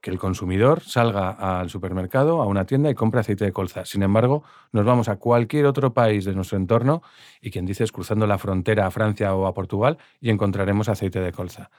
[0.06, 3.84] que el consumidor salga al supermercado, a una tienda y compre aceite de colza.
[3.84, 7.02] Sin embargo, nos vamos a cualquier otro país de nuestro entorno
[7.40, 11.18] y quien dice es cruzando la frontera a Francia o a Portugal y encontraremos aceite
[11.18, 11.70] de colza.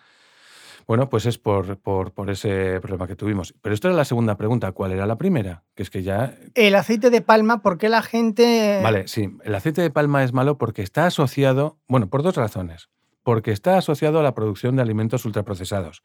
[0.86, 3.56] Bueno, pues es por, por, ese problema que tuvimos.
[3.62, 4.74] Pero esto era la segunda pregunta.
[4.74, 5.64] ¿Cuál era la primera?
[5.74, 6.36] Que es que ya.
[6.54, 8.82] El aceite de palma, ¿por qué la gente.?
[8.84, 9.38] Vale, sí.
[9.46, 11.80] El aceite de palma es malo porque está asociado.
[11.88, 12.90] Bueno, por dos razones.
[13.28, 16.02] Porque está asociado a la producción de alimentos ultraprocesados,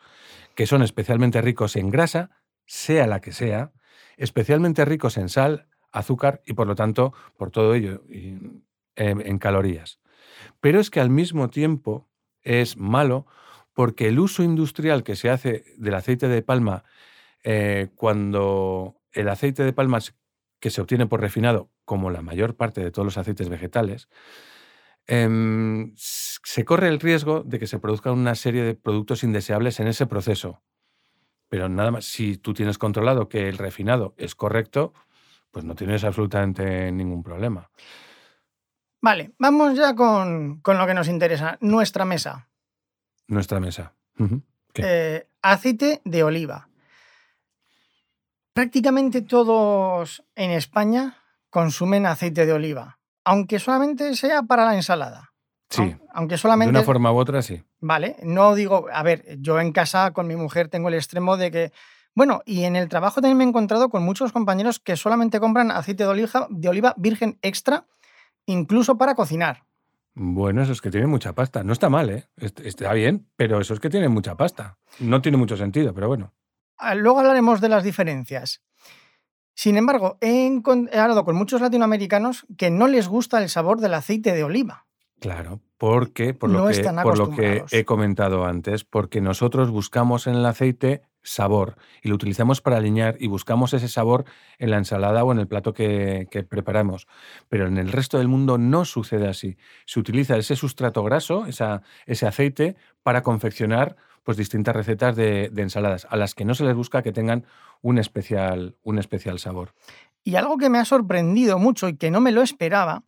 [0.57, 2.31] que son especialmente ricos en grasa,
[2.67, 3.71] sea la que sea,
[4.17, 8.65] especialmente ricos en sal, azúcar y por lo tanto, por todo ello, en,
[8.97, 10.01] en calorías.
[10.61, 12.09] Pero es que al mismo tiempo
[12.43, 13.29] es malo
[13.73, 16.83] porque el uso industrial que se hace del aceite de palma,
[17.45, 20.01] eh, cuando el aceite de palma
[20.59, 24.09] que se obtiene por refinado, como la mayor parte de todos los aceites vegetales,
[25.07, 25.95] em,
[26.43, 30.07] se corre el riesgo de que se produzcan una serie de productos indeseables en ese
[30.07, 30.63] proceso.
[31.49, 34.95] Pero nada más, si tú tienes controlado que el refinado es correcto,
[35.51, 37.71] pues no tienes absolutamente ningún problema.
[39.01, 42.49] Vale, vamos ya con, con lo que nos interesa, nuestra mesa.
[43.27, 43.95] Nuestra mesa.
[44.75, 46.69] Eh, aceite de oliva.
[48.55, 51.17] Prácticamente todos en España
[51.51, 55.32] consumen aceite de oliva, aunque solamente sea para la ensalada.
[55.73, 55.97] Sí.
[56.15, 56.73] Aunque solamente.
[56.73, 57.63] De una forma u otra, sí.
[57.81, 58.17] Vale.
[58.23, 58.87] No digo.
[58.93, 61.73] A ver, yo en casa con mi mujer tengo el extremo de que.
[62.15, 65.71] Bueno, y en el trabajo también me he encontrado con muchos compañeros que solamente compran
[65.71, 67.87] aceite de oliva, de oliva virgen extra,
[68.45, 69.65] incluso para cocinar.
[70.15, 71.65] Bueno, eso es que tiene mucha pasta.
[71.65, 72.29] No está mal, ¿eh?
[72.37, 74.77] Está bien, pero eso es que tiene mucha pasta.
[74.99, 76.35] No tiene mucho sentido, pero bueno.
[76.77, 78.63] Ah, luego hablaremos de las diferencias.
[79.55, 80.51] Sin embargo, he,
[80.93, 84.87] hablado con muchos latinoamericanos que no les gusta el sabor del aceite de oliva.
[85.23, 90.35] Claro, porque por lo, que, por lo que he comentado antes, porque nosotros buscamos en
[90.35, 94.25] el aceite sabor y lo utilizamos para alinear y buscamos ese sabor
[94.59, 97.07] en la ensalada o en el plato que, preparamos.
[97.49, 99.57] Pero en el resto del mundo no sucede así.
[99.87, 105.63] Se utiliza ese sustrato graso, esa, ese aceite, para confeccionar pues, distintas recetas de, de,
[105.63, 107.47] ensaladas, a las que no se les busca que tengan
[107.81, 109.73] un especial, un especial sabor.
[110.25, 113.05] Y algo que me ha sorprendido mucho y que no me lo esperaba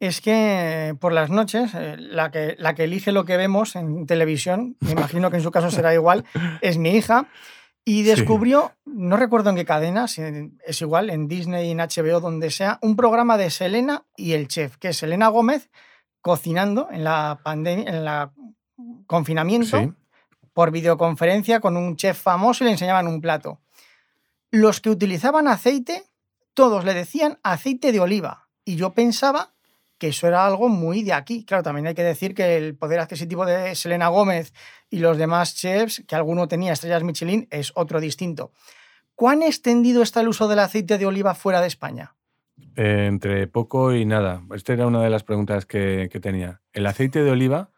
[0.00, 4.06] es que por las noches, eh, la, que, la que elige lo que vemos en
[4.06, 6.24] televisión, me imagino que en su caso será igual,
[6.62, 7.26] es mi hija.
[7.84, 12.78] Y descubrió, no recuerdo en qué cadena, es igual, en Disney, en HBO, donde sea,
[12.82, 15.70] un programa de Selena y el chef, que es Selena Gómez
[16.20, 18.32] cocinando en la pandemia, en la
[19.06, 19.94] confinamiento,
[20.52, 23.60] por videoconferencia con un chef famoso y le enseñaban un plato.
[24.50, 26.04] Los que utilizaban aceite,
[26.52, 28.48] todos le decían aceite de oliva.
[28.64, 29.54] Y yo pensaba
[29.98, 31.44] que eso era algo muy de aquí.
[31.44, 34.52] Claro, también hay que decir que el poder adquisitivo de Selena Gómez
[34.88, 38.52] y los demás chefs, que alguno tenía estrellas Michelin, es otro distinto.
[39.14, 42.14] ¿Cuán extendido está el uso del aceite de oliva fuera de España?
[42.78, 44.42] entre poco y nada.
[44.54, 46.62] Esta era una de las preguntas que, tenía.
[46.72, 47.70] El aceite de oliva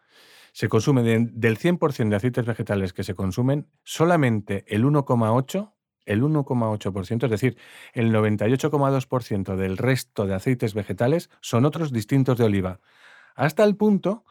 [0.53, 5.73] se consume del 100% de aceites vegetales que se consumen, solamente el 1,8
[6.11, 7.57] el 1,8%, es decir,
[7.93, 12.81] el 98,2% del resto de aceites vegetales son otros distintos de oliva.
[13.37, 14.25] Hasta el punto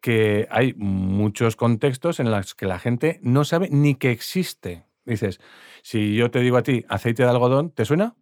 [0.00, 4.84] que hay muchos contextos en los que la gente no sabe ni que existe.
[5.04, 5.40] Dices,
[5.82, 8.14] si yo te digo a ti aceite de algodón, ¿te suena?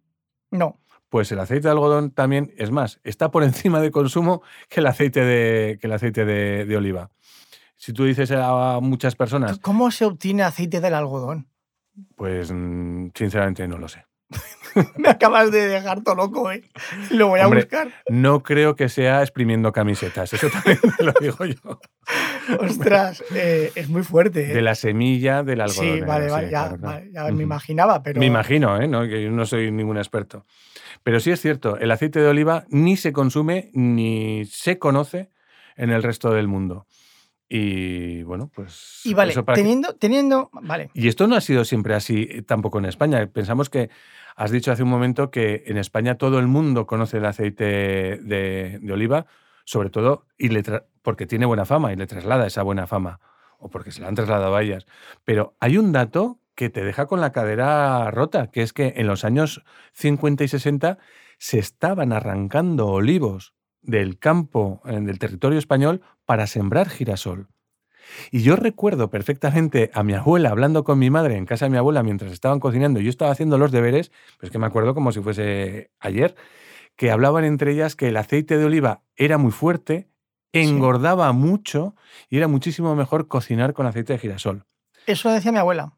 [0.51, 0.79] No.
[1.09, 4.87] Pues el aceite de algodón también, es más, está por encima de consumo que el
[4.87, 7.09] aceite de, que el aceite de, de oliva.
[7.77, 9.59] Si tú dices a muchas personas...
[9.59, 11.47] ¿Cómo se obtiene aceite del algodón?
[12.15, 14.05] Pues mm, sinceramente no lo sé.
[14.97, 16.63] Me acabas de dejar todo loco, ¿eh?
[17.11, 17.89] Lo voy a buscar.
[18.09, 21.79] No creo que sea exprimiendo camisetas, eso también lo digo yo.
[22.59, 24.51] Ostras, eh, es muy fuerte.
[24.51, 24.53] ¿eh?
[24.53, 25.95] De la semilla del algodón.
[25.95, 26.77] Sí, vale, vale, ya,
[27.31, 28.19] me imaginaba, pero...
[28.19, 28.87] Me imagino, ¿eh?
[28.87, 30.45] No, que yo no soy ningún experto.
[31.03, 35.29] Pero sí es cierto, el aceite de oliva ni se consume ni se conoce
[35.75, 36.86] en el resto del mundo.
[37.49, 39.01] Y bueno, pues.
[39.05, 40.49] Y vale, teniendo, teniendo.
[40.51, 40.89] Vale.
[40.93, 43.25] Y esto no ha sido siempre así eh, tampoco en España.
[43.27, 43.89] Pensamos que
[44.35, 48.81] has dicho hace un momento que en España todo el mundo conoce el aceite de,
[48.91, 49.25] oliva,
[49.63, 50.49] sobre todo y
[51.01, 53.19] porque tiene buena fama y le traslada esa buena fama,
[53.59, 54.85] o porque se la han trasladado a ellas.
[55.23, 59.07] Pero hay un dato que te deja con la cadera rota, que es que en
[59.07, 60.97] los años 50 y 60
[61.37, 63.53] se estaban arrancando olivos
[63.87, 67.47] del campo, del territorio español, para sembrar girasol.
[68.31, 71.77] Y yo recuerdo perfectamente a mi abuela hablando con mi madre en casa de mi
[71.77, 75.11] abuela mientras estaban cocinando y yo estaba haciendo los deberes, pues que me acuerdo como
[75.11, 76.35] si fuese ayer,
[76.95, 80.09] que hablaban entre ellas que el aceite de oliva era muy fuerte,
[80.53, 81.95] engordaba mucho
[82.29, 84.65] y era muchísimo mejor cocinar con aceite de girasol.
[85.05, 85.93] Eso decía mi abuela.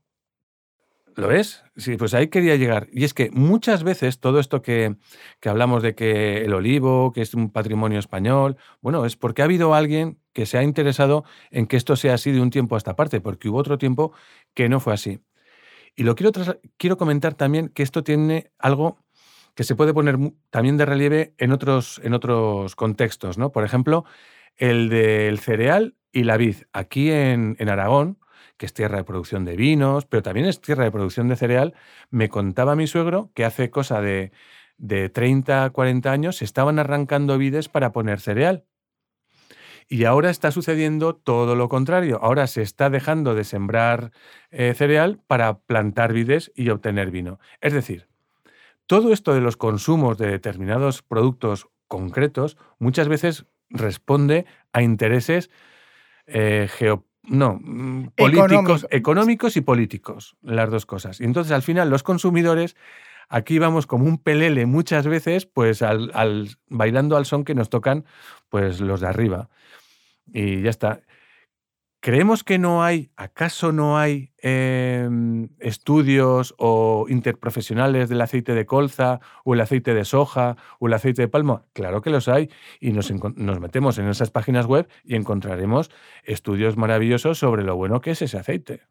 [1.20, 1.66] ¿Lo es?
[1.76, 2.88] Sí, pues ahí quería llegar.
[2.94, 4.96] Y es que muchas veces todo esto que,
[5.44, 9.74] hablamos de que el olivo, que es un patrimonio español, bueno, es porque ha habido
[9.74, 12.96] alguien que se ha interesado en que esto sea así de un tiempo a esta
[12.96, 14.14] parte, porque hubo otro tiempo
[14.54, 15.20] que no fue así.
[15.94, 16.32] Y lo quiero,
[16.78, 19.04] quiero comentar también que esto tiene algo
[19.56, 20.18] que se puede poner
[20.52, 23.52] también de relieve en otros, en otros contextos, ¿no?
[23.52, 24.06] Por ejemplo,
[24.56, 26.56] el del cereal y la vid.
[26.72, 28.20] Aquí en, en Aragón,
[28.60, 31.74] que es tierra de producción de vinos, pero también es tierra de producción de cereal,
[32.12, 34.34] me contaba mi suegro que hace cosa de,
[34.78, 38.66] de 30, 40 años se estaban arrancando vides para poner cereal.
[39.88, 42.20] Y ahora está sucediendo todo lo contrario.
[42.22, 44.12] Ahora se está dejando de sembrar
[44.52, 47.40] eh, cereal para plantar vides y obtener vino.
[47.62, 48.08] Es decir,
[48.86, 55.50] todo esto de los consumos de determinados productos concretos muchas veces responde a intereses
[56.28, 56.68] eh,
[57.30, 61.22] no, mm, políticos, económicos y políticos, las dos cosas.
[61.22, 62.76] Y entonces al final los consumidores
[63.30, 68.06] aquí vamos como un pelele muchas veces, pues al, bailando al son que nos tocan
[68.50, 69.50] pues los de arriba.
[70.34, 71.02] Y ya está.
[72.02, 79.20] ¿Creemos que no hay, acaso no hay em, estudios o interprofesionales del aceite de colza
[79.44, 81.66] o el aceite de soja o el aceite de palma?
[81.74, 85.92] Claro que los hay y nos, nos metemos en esas páginas web y encontraremos
[86.24, 88.82] estudios maravillosos sobre lo bueno que es ese aceite.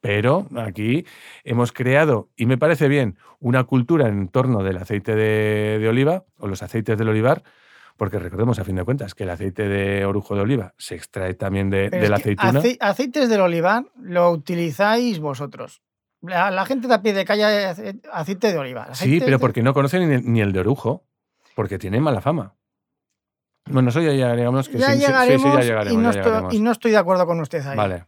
[0.00, 1.04] Pero aquí
[1.42, 6.24] hemos creado, y me parece bien, una cultura en torno del aceite de, de oliva
[6.38, 7.42] o los aceites del olivar
[8.00, 11.34] porque recordemos a fin de cuentas que el aceite de orujo de oliva se extrae
[11.34, 12.62] también de, la aceituna.
[12.80, 15.82] aceites del olivar lo utilizáis vosotros.
[16.22, 17.74] La, gente de a pie de calle
[18.10, 18.94] aceite de oliva.
[18.94, 21.04] sí, pero porque no conocen ni el, de orujo,
[21.54, 22.54] porque tiene mala fama.
[23.66, 24.70] Bueno, eso ya llegaremos.
[24.70, 27.76] Que ya, llegaremos, y, no estoy, y no estoy de acuerdo con usted ahí.
[27.76, 28.06] Vale.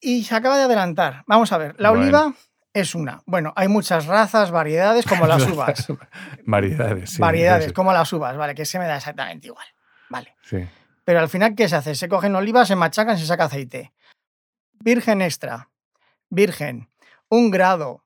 [0.00, 1.22] Y se acaba de adelantar.
[1.26, 2.32] Vamos a ver, la oliva
[2.80, 3.22] es una.
[3.26, 5.86] Bueno, hay muchas razas, variedades, como las uvas.
[6.44, 7.20] variedades, sí.
[7.20, 9.66] Variedades, como las uvas, vale, que se me da exactamente igual.
[10.10, 10.34] Vale.
[10.42, 10.66] Sí.
[11.04, 11.94] Pero al final, ¿qué se hace?
[11.94, 13.92] Se cogen olivas, se machacan, se saca aceite.
[14.80, 15.70] Virgen extra,
[16.28, 16.88] virgen,
[17.28, 18.04] un grado,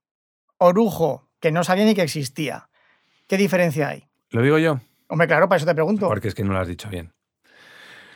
[0.59, 2.69] orujo, que no sabía ni que existía.
[3.27, 4.07] ¿Qué diferencia hay?
[4.31, 4.81] ¿Lo digo yo?
[5.09, 6.09] Hombre, claro, para eso te pregunto.
[6.09, 7.13] Porque es que no lo has dicho bien.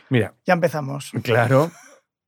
[0.09, 0.35] Mira.
[0.47, 1.11] Ya empezamos.
[1.23, 1.71] Claro.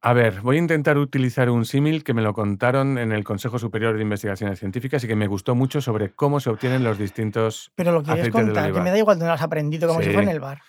[0.01, 3.59] A ver, voy a intentar utilizar un símil que me lo contaron en el Consejo
[3.59, 7.73] Superior de Investigaciones Científicas y que me gustó mucho sobre cómo se obtienen los distintos.
[7.75, 10.23] Pero lo quieres contar, que me da igual, no lo has aprendido como si fuera
[10.23, 10.63] en el bar.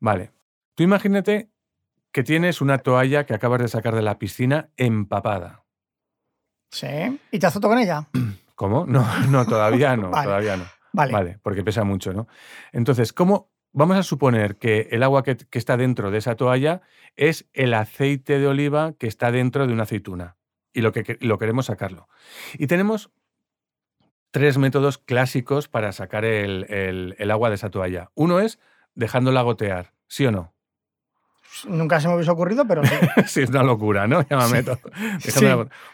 [0.00, 0.32] Vale.
[0.74, 1.50] Tú imagínate
[2.12, 5.64] que tienes una toalla que acabas de sacar de la piscina empapada.
[6.70, 7.20] Sí.
[7.30, 8.06] ¿Y te azoto con ella?
[8.54, 8.84] ¿Cómo?
[8.86, 10.64] No, no, todavía no, todavía no.
[10.92, 11.12] Vale.
[11.12, 12.28] Vale, porque pesa mucho, ¿no?
[12.72, 16.82] Entonces, ¿cómo, vamos a suponer que el agua que, está dentro de esa toalla
[17.16, 20.36] es el aceite de oliva que está dentro de una aceituna
[20.72, 22.08] y lo que lo queremos sacarlo.
[22.54, 23.10] Y tenemos
[24.30, 28.10] tres métodos clásicos para sacar el, agua de esa toalla.
[28.14, 28.58] Uno es
[28.94, 30.54] dejándola gotear, ¿sí o no?
[31.66, 32.94] Nunca se me hubiese ocurrido, pero sí.
[33.26, 34.24] sí, es una locura, ¿no?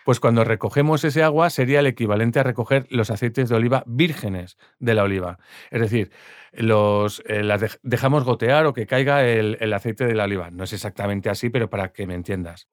[0.05, 4.57] Pues cuando recogemos ese agua sería el equivalente a recoger los aceites de oliva vírgenes
[4.79, 5.39] de la oliva.
[5.71, 6.11] Es decir,
[6.53, 10.51] los, eh, las dejamos gotear o que caiga el, el aceite de la oliva.
[10.51, 12.69] No es exactamente así, pero para que me entiendas.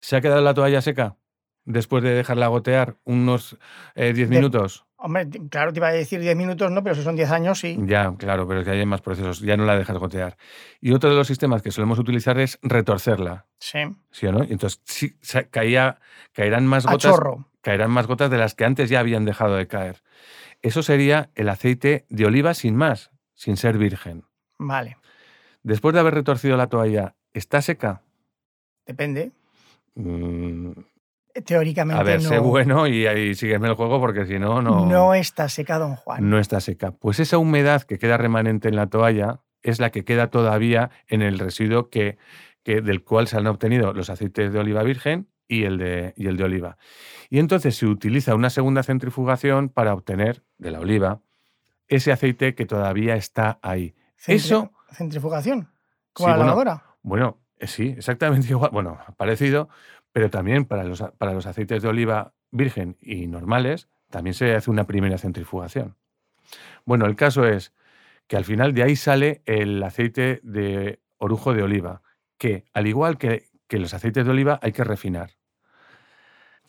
[0.00, 1.16] ¿Se ha quedado la toalla seca?
[1.66, 3.58] después de dejarla gotear unos
[3.96, 4.85] 10 eh, minutos?
[4.98, 7.76] Hombre, claro, te iba a decir 10 minutos, no, pero si son 10 años, sí.
[7.80, 10.38] Ya, claro, pero es que hay más procesos, ya no la dejas gotear.
[10.80, 13.46] Y otro de los sistemas que solemos utilizar es retorcerla.
[13.58, 13.80] Sí.
[14.10, 14.42] ¿Sí o no?
[14.42, 15.14] Y entonces sí,
[15.50, 15.98] caía,
[16.32, 17.20] caerán más gotas.
[17.60, 20.02] Caerán más gotas de las que antes ya habían dejado de caer.
[20.62, 24.24] Eso sería el aceite de oliva sin más, sin ser virgen.
[24.58, 24.96] Vale.
[25.62, 28.02] Después de haber retorcido la toalla, ¿está seca?
[28.86, 29.32] Depende.
[29.94, 30.70] Mm,
[31.44, 34.86] Teóricamente A ver, sé bueno y, ahí sígueme el juego porque si no, no...
[34.86, 36.28] No está seca, don Juan.
[36.28, 36.92] No está seca.
[36.92, 41.22] Pues esa humedad que queda remanente en la toalla es la que queda todavía en
[41.22, 42.18] el residuo que,
[42.62, 46.28] que, del cual se han obtenido los aceites de oliva virgen y el de, y
[46.28, 46.78] el de oliva.
[47.30, 51.20] Y entonces se utiliza una segunda centrifugación para obtener de la oliva
[51.88, 53.94] ese aceite que todavía está ahí.
[54.26, 54.72] Eso...
[54.92, 55.68] ¿Centrifugación?
[56.12, 56.82] ¿Como la lavadora?
[57.02, 58.70] Bueno, eh, sí, exactamente igual.
[58.72, 59.68] Bueno, parecido,
[60.16, 64.70] pero también para los, para los aceites de oliva virgen y normales, también se hace
[64.70, 65.98] una primera centrifugación.
[66.86, 67.74] Bueno, el caso es
[68.26, 72.00] que al final de ahí sale el aceite de orujo de oliva,
[72.38, 75.32] que al igual que, los aceites de oliva hay que refinar.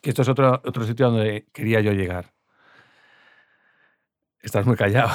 [0.02, 2.34] Que esto es otro, otro sitio donde quería yo llegar.
[4.42, 5.12] Estás muy callado,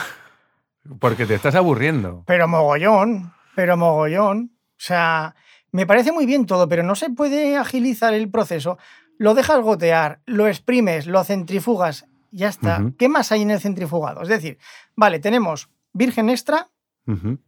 [1.00, 2.24] porque te estás aburriendo.
[2.26, 4.56] Pero mogollón, pero mogollón.
[4.56, 5.34] O sea,
[5.72, 8.78] me parece muy bien todo, pero no se puede agilizar el proceso.
[9.18, 12.92] Lo dejas gotear, lo exprimes, lo centrifugas, ya está.
[12.98, 14.22] ¿Qué más hay en el centrifugado?
[14.22, 14.58] Es decir,
[14.96, 16.68] vale, tenemos virgen extra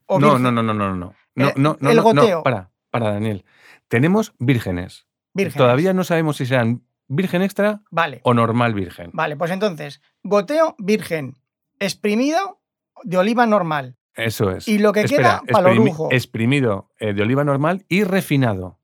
[0.07, 2.43] o no, no, no, no, no, no, no, no, no, el goteo.
[2.43, 3.45] para, para, Daniel.
[3.89, 5.07] Tenemos vírgenes.
[5.57, 8.21] Todavía no sabemos si serán virgen extra vale.
[8.25, 9.11] o normal virgen.
[9.13, 11.37] Vale, pues entonces, goteo virgen,
[11.79, 12.61] exprimido
[13.03, 13.97] de oliva normal.
[14.15, 14.69] Eso es.
[14.69, 16.09] Y lo que queda para el orujo.
[16.11, 18.79] Exprimido eh, de oliva normal y refinado.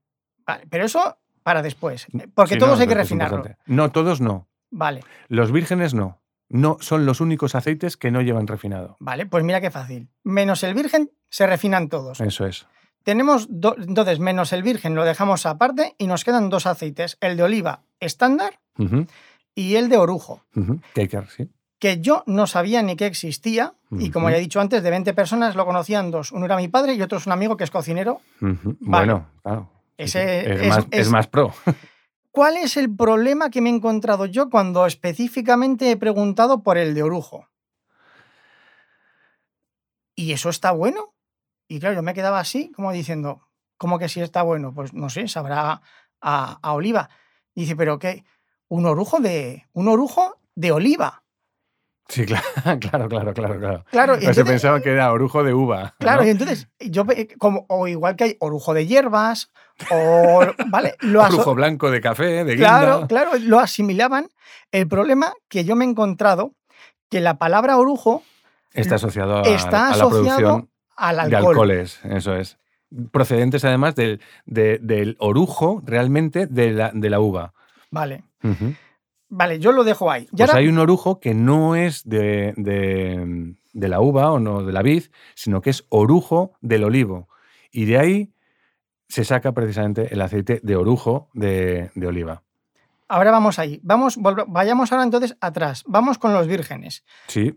[0.47, 2.07] Vale, pero eso para después.
[2.35, 3.45] Porque todos hay que refinarlo.
[3.67, 4.49] No, todos no.
[4.71, 5.03] Vale.
[5.29, 6.21] Los vírgenes no.
[6.49, 8.97] No son los únicos aceites que no llevan refinado.
[8.99, 10.09] Vale, pues mira qué fácil.
[10.25, 12.21] Menos el virgen se refinan todos.
[12.21, 12.67] Eso es.
[13.05, 17.45] Tenemos entonces menos el virgen lo dejamos aparte y nos quedan dos aceites, el de
[17.45, 18.61] oliva estándar
[19.55, 20.45] y el de orujo.
[20.55, 20.81] Uh
[21.29, 21.49] sí
[21.81, 23.75] que yo no sabía ni que existía.
[23.91, 26.31] Y como ya he dicho antes, de 20 personas lo conocían dos.
[26.31, 28.21] Uno era mi padre y otro es un amigo que es cocinero.
[28.39, 29.69] Bueno, claro.
[29.97, 31.53] Ese es, más, pro.
[32.31, 36.95] ¿Cuál es el problema que me he encontrado yo cuando específicamente he preguntado por el
[36.95, 37.49] de orujo?
[40.15, 41.15] ¿Y eso está bueno?
[41.67, 43.49] Y claro, yo me quedaba así, como diciendo,
[43.79, 44.75] ¿cómo que sí está bueno?
[44.75, 45.83] Pues no sé, sabrá
[46.21, 47.09] a, a oliva.
[47.55, 48.25] Y dice, ¿pero qué?
[48.69, 51.25] Un orujo de, un orujo de oliva.
[52.11, 52.27] Sí,
[52.81, 53.85] claro, claro, claro, claro.
[53.89, 55.95] claro y se pensaba que era orujo de uva.
[55.99, 57.07] Claro, y entonces, yo
[57.39, 59.51] como, o igual que hay orujo de hierbas,
[59.91, 62.81] o vale, lo orujo blanco de café, de guinda.
[62.81, 64.29] Claro, claro, lo asimilaban.
[64.73, 66.53] El problema que yo me he encontrado
[67.09, 68.25] que la palabra orujo
[68.73, 71.31] está asociado a, está la producción al alcohol.
[71.31, 72.59] de alcoholes, eso es.
[73.13, 77.53] Procedentes además del, del orujo realmente de la, de la uva.
[77.93, 78.25] Vale.
[79.31, 80.27] Vale, yo lo dejo ahí.
[80.37, 82.53] pues hay un orujo que no es de,
[83.73, 85.05] la uva o no de la vid,
[85.35, 87.29] sino que es orujo del olivo.
[87.71, 88.35] Y de ahí
[89.09, 92.43] se saca precisamente el aceite de orujo de, oliva.
[93.09, 93.81] Ahora vamos ahí.
[93.85, 94.19] Vamos,
[94.49, 95.85] vayamos ahora entonces atrás.
[95.87, 97.05] Vamos con los vírgenes.
[97.29, 97.57] Sí.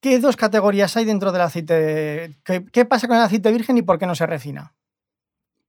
[0.00, 2.36] ¿Qué dos categorías hay dentro del aceite?
[2.44, 4.74] ¿Qué, pasa con el aceite virgen y por qué no se refina?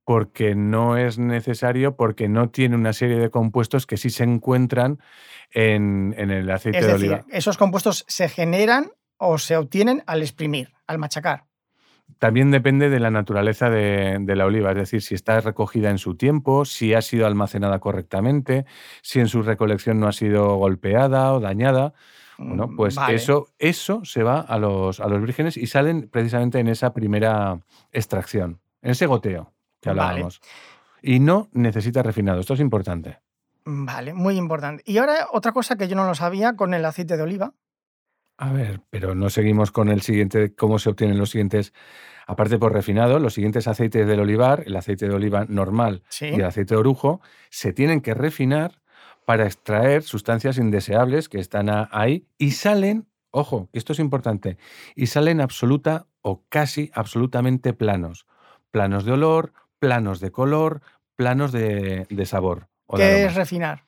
[0.10, 4.98] Porque no es necesario, porque no tiene una serie de compuestos que sí se encuentran
[5.52, 7.26] en, el aceite es de decir, oliva.
[7.30, 11.44] Esos compuestos se generan o se obtienen al exprimir, al machacar.
[12.18, 16.00] También depende de la naturaleza de, de, la oliva, es decir, si está recogida en
[16.00, 18.66] su tiempo, si ha sido almacenada correctamente,
[19.04, 21.94] si en su recolección no ha sido golpeada o dañada.
[22.40, 26.58] Bueno, mm, pues eso, eso se va a los, a los vírgenes y salen precisamente
[26.58, 27.60] en esa primera
[27.92, 30.42] extracción, en ese goteo que hablábamos.
[31.02, 33.20] Y no necesita refinado, esto es importante.
[33.66, 34.84] Vale, muy importante.
[34.86, 37.54] Y ahora otra cosa que yo no lo sabía con el aceite de oliva.
[38.38, 41.74] A ver, pero no seguimos con el siguiente, cómo se obtienen los siguientes,
[42.26, 46.46] aparte por refinado, los siguientes aceites del olivar, el aceite de oliva normal y el
[46.46, 47.20] aceite de orujo,
[47.50, 48.82] se tienen que refinar
[49.26, 54.58] para extraer sustancias indeseables que están ahí y salen, ojo, esto es importante,
[54.96, 58.26] y salen absoluta o casi absolutamente planos.
[58.72, 60.82] Planos de olor, planos de color,
[61.16, 62.68] planos de, sabor.
[62.96, 63.86] ¿Qué es refinar?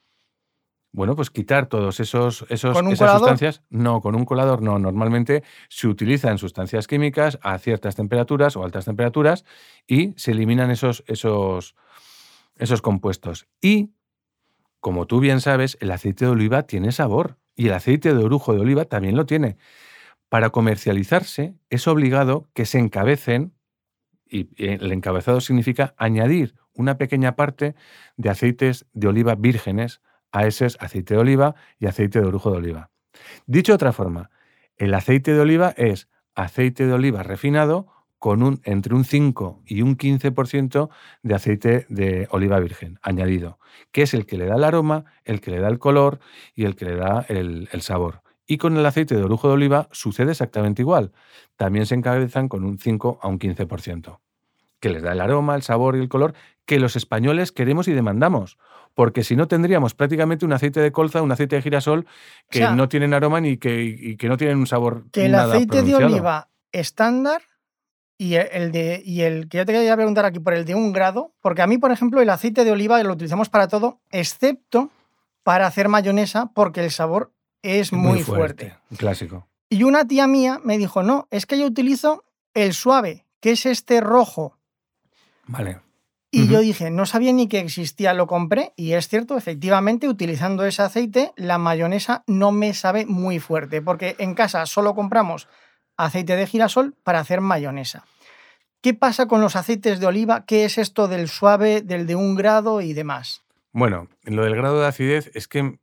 [0.93, 3.61] Bueno, pues quitar todos esos, esos esas sustancias.
[3.69, 4.77] No, con un colador no.
[4.77, 9.45] Normalmente se utilizan sustancias químicas a ciertas temperaturas o altas temperaturas
[9.87, 11.75] y se eliminan esos, esos,
[12.57, 13.47] esos compuestos.
[13.61, 13.91] Y
[14.81, 18.53] como tú bien sabes, el aceite de oliva tiene sabor y el aceite de orujo
[18.53, 19.57] de oliva también lo tiene.
[20.27, 23.53] Para comercializarse es obligado que se encabecen,
[24.31, 27.75] y el encabezado significa añadir una pequeña parte
[28.17, 30.01] de aceites de oliva vírgenes
[30.31, 32.89] a ese aceite de oliva y aceite de orujo de oliva.
[33.45, 34.31] Dicho de otra forma,
[34.77, 37.87] el aceite de oliva es aceite de oliva refinado
[38.21, 40.89] con un, entre un 5 y un 15%
[41.23, 43.57] de aceite de oliva virgen añadido,
[43.91, 46.19] que es el que le da el aroma, el que le da el color
[46.53, 48.21] y el que le da el, sabor.
[48.51, 51.13] Y con el aceite de orujo de oliva sucede exactamente igual.
[51.55, 54.19] También se encabezan con un 5 a un 15%,
[54.81, 56.33] que les da el aroma, el sabor y el color
[56.65, 58.57] que los españoles queremos y demandamos.
[58.93, 62.05] Porque si no tendríamos prácticamente un aceite de colza, un aceite de girasol
[62.49, 65.05] que no tienen aroma ni que, que no tienen un sabor.
[65.13, 67.43] Que el aceite de oliva estándar
[68.17, 70.91] y el, de, y el que yo te quería preguntar aquí por el de un
[70.91, 74.89] grado, porque a mí, por ejemplo, el aceite de oliva lo utilizamos para todo, excepto
[75.41, 77.31] para hacer mayonesa, porque el sabor
[77.63, 78.75] es muy, fuerte.
[78.97, 79.47] Clásico.
[79.69, 83.65] Y una tía mía me dijo, no, es que yo utilizo el suave, que es
[83.65, 84.57] este rojo.
[85.47, 85.79] Vale.
[86.33, 90.63] Y yo dije, no sabía ni que existía, lo compré y es cierto, efectivamente, utilizando
[90.63, 95.49] ese aceite, la mayonesa no me sabe muy fuerte, porque en casa solo compramos
[95.97, 98.05] aceite de girasol para hacer mayonesa.
[98.81, 100.45] ¿Qué pasa con los aceites de oliva?
[100.45, 103.43] ¿Qué es esto del suave, del de un grado y demás?
[103.73, 105.79] Bueno, lo del grado de acidez es que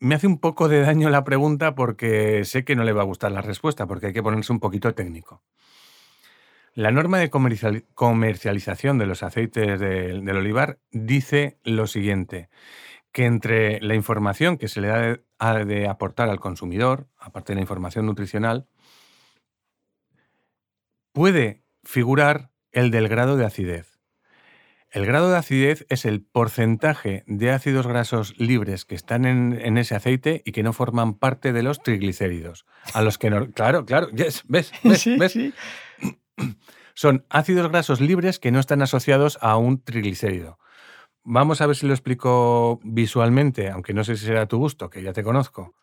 [0.00, 3.04] me hace un poco de daño la pregunta porque sé que no le va a
[3.04, 5.42] gustar la respuesta, porque hay que ponerse un poquito técnico.
[6.74, 12.48] La norma de comercialización de los aceites del, olivar dice lo siguiente,
[13.12, 14.90] que entre la información que se le
[15.38, 18.68] ha de aportar al consumidor, aparte de la información nutricional,
[21.12, 23.89] puede figurar el del grado de acidez.
[24.90, 29.94] El grado de acidez es el porcentaje de ácidos grasos libres que están en, ese
[29.94, 32.66] aceite y que no forman parte de los triglicéridos.
[32.92, 33.50] A los que no.
[33.54, 35.06] Claro, claro, ves, ves, ves.
[36.94, 40.58] Son ácidos grasos libres que no están asociados a un triglicérido.
[41.22, 44.90] Vamos a ver si lo explico visualmente, aunque no sé si será a tu gusto,
[44.90, 45.76] que ya te conozco.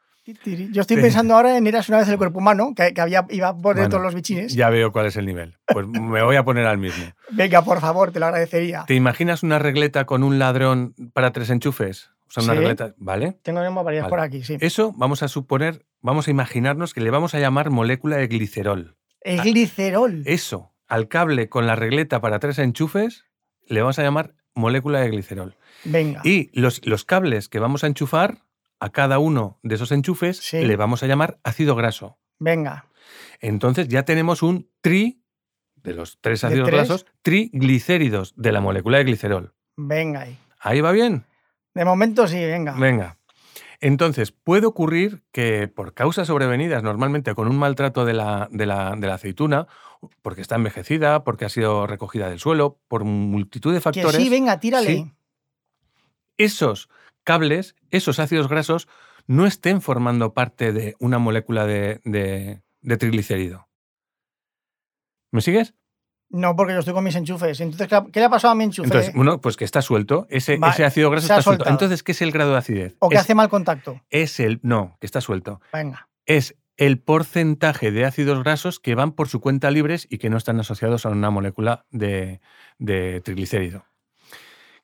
[0.71, 3.77] Yo estoy pensando ahora en Eras una vez el cuerpo humano, que, había, iba por
[3.77, 4.53] dentro de los bichines.
[4.53, 5.57] Ya veo cuál es el nivel.
[5.65, 7.05] Pues me voy a poner al mismo.
[7.31, 8.83] Venga, por favor, te lo agradecería.
[8.87, 12.09] ¿Te imaginas una regleta con un ladrón para tres enchufes?
[12.27, 13.37] O sea, una regleta, ¿vale?
[13.41, 14.57] Tengo varias por aquí, sí.
[14.59, 18.97] Eso vamos a suponer, vamos a imaginarnos que le vamos a llamar molécula de glicerol.
[19.21, 20.23] ¿El glicerol?
[20.25, 23.23] Eso, al cable con la regleta para tres enchufes,
[23.65, 25.55] le vamos a llamar molécula de glicerol.
[25.85, 26.21] Venga.
[26.25, 28.39] Y los, los cables que vamos a enchufar
[28.79, 32.17] a cada uno de esos enchufes le vamos a llamar ácido graso.
[32.39, 32.85] Venga.
[33.39, 35.23] Entonces ya tenemos un tri,
[35.75, 39.53] de los tres ácidos grasos, triglicéridos de la molécula de glicerol.
[39.75, 40.37] Venga ahí.
[40.59, 41.25] ¿Ahí va bien?
[41.73, 42.73] De momento sí, venga.
[42.73, 43.17] Venga.
[43.79, 48.95] Entonces, puede ocurrir que por causas sobrevenidas, normalmente con un maltrato de la, de la,
[48.97, 49.67] de la aceituna,
[50.23, 54.17] porque está envejecida, porque ha sido recogida del suelo, por multitud de factores.
[54.17, 55.13] Que sí, venga, tírale
[56.37, 56.89] esos
[57.27, 58.87] cables, esos ácidos grasos,
[59.27, 63.67] no estén formando parte de una molécula de, de, triglicérido.
[65.33, 65.73] ¿Me sigues?
[66.29, 67.59] No, porque yo estoy con mis enchufes.
[67.59, 68.87] Entonces, ¿qué le ha pasado a mi enchufe?
[68.87, 70.25] Entonces, bueno, pues que está suelto.
[70.29, 71.67] Ese, ácido graso está suelto.
[71.67, 72.95] Entonces, ¿qué es el grado de acidez?
[72.99, 74.01] ¿O que hace mal contacto?
[74.09, 74.61] Es el.
[74.63, 75.59] No, que está suelto.
[75.73, 76.07] Venga.
[76.25, 80.37] Es el porcentaje de ácidos grasos que van por su cuenta libres y que no
[80.37, 82.39] están asociados a una molécula de,
[82.77, 83.83] de triglicérido.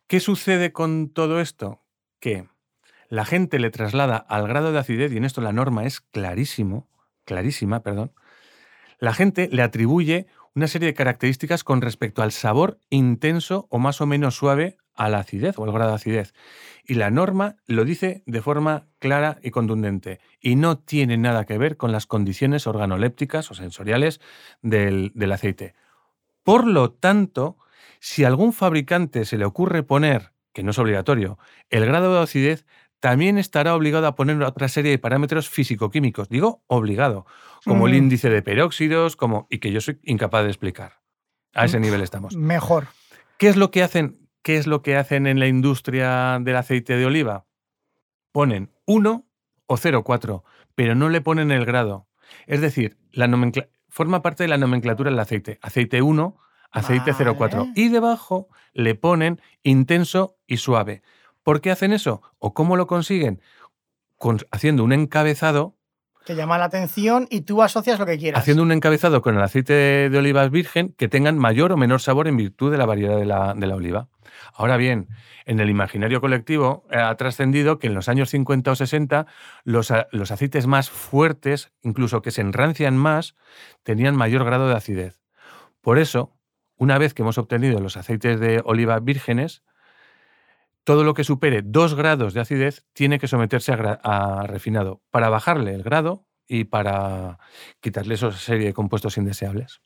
[0.07, 1.82] ¿Qué sucede con todo esto?
[2.23, 2.47] Que
[3.09, 6.87] la gente le traslada al grado de acidez, y en esto la norma es clarísimo,
[7.25, 8.13] clarísima, perdón,
[8.97, 13.99] la gente le atribuye una serie de características con respecto al sabor intenso o más
[13.99, 16.33] o menos suave a la acidez o al grado de acidez.
[16.85, 21.57] Y la norma lo dice de forma clara y contundente y no tiene nada que
[21.57, 24.21] ver con las condiciones organolépticas o sensoriales
[24.61, 25.75] del, del aceite.
[26.41, 27.57] Por lo tanto,
[27.99, 31.37] si a algún fabricante se le ocurre poner, que no es obligatorio,
[31.69, 32.65] el grado de acidez,
[32.99, 36.29] también estará obligado a poner otra serie de parámetros físico-químicos.
[36.29, 37.25] Digo obligado,
[37.65, 37.97] como el mm.
[37.97, 41.01] índice de peróxidos, como, y que yo soy incapaz de explicar.
[41.53, 42.35] A ese nivel estamos.
[42.37, 42.87] Mejor.
[43.37, 44.29] ¿Qué es lo que hacen?
[44.41, 47.45] ¿Qué es lo que hacen en la industria del aceite de oliva?
[48.31, 49.25] Ponen 1
[49.67, 50.43] o 0,4,
[50.73, 52.07] pero no le ponen el grado.
[52.47, 53.29] Es decir, la
[53.89, 55.59] forma parte de la nomenclatura del aceite.
[55.61, 56.37] Aceite 1,
[56.73, 57.71] aceite 0,4.
[57.75, 61.01] Y debajo le ponen intenso y suave.
[61.43, 62.21] ¿Por qué hacen eso?
[62.39, 63.41] ¿O cómo lo consiguen?
[64.51, 65.75] haciendo un encabezado.
[66.25, 68.39] Que llama la atención y tú asocias lo que quieras.
[68.39, 72.29] Haciendo un encabezado con el aceite de, olivas virgen que tengan mayor o menor sabor
[72.29, 74.07] en virtud de la variedad de la, oliva.
[74.53, 75.09] Ahora bien,
[75.45, 79.25] en el imaginario colectivo eh, ha trascendido que en los años 50 o 60
[79.65, 83.35] los, los aceites más fuertes, incluso que se enrancian más,
[83.83, 85.21] tenían mayor grado de acidez.
[85.81, 86.31] Por eso,
[86.77, 89.63] una vez que hemos obtenido los aceites de oliva vírgenes,
[90.83, 95.73] todo lo que supere 2 grados de acidez tiene que someterse a, refinado para bajarle
[95.73, 97.39] el grado y para
[97.79, 99.81] quitarle esa serie de compuestos indeseables.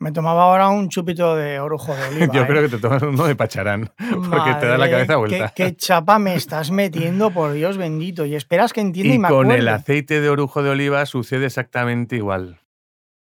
[0.00, 2.26] Me tomaba ahora un chupito de orujo de oliva.
[2.32, 2.64] Yo creo ¿eh?
[2.68, 3.90] que te tomas uno de pacharán,
[4.30, 5.52] porque te da la cabeza vuelta.
[5.56, 8.24] Qué, chapa me estás metiendo, por Dios bendito.
[8.24, 11.46] Y esperas que entienda y, y me con el aceite de orujo de oliva sucede
[11.46, 12.60] exactamente igual.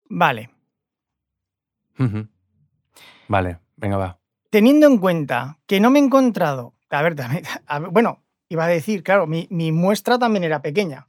[0.08, 0.50] Vale.
[3.28, 4.18] Vale, venga, va.
[4.50, 7.16] Teniendo en cuenta que no me he encontrado a ver,
[7.90, 11.08] bueno, iba a decir, claro, mi, muestra también era pequeña,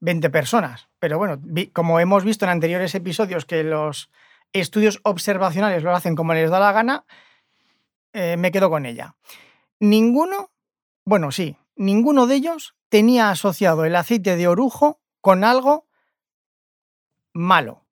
[0.00, 1.40] 20 personas, pero bueno,
[1.72, 4.10] como hemos visto en anteriores episodios que los
[4.52, 7.04] estudios observacionales lo hacen como les da la gana,
[8.12, 9.16] eh, me quedo con ella.
[9.80, 10.50] Ninguno,
[11.04, 15.86] bueno, sí, ninguno de ellos tenía asociado el aceite de orujo con algo
[17.32, 17.84] malo.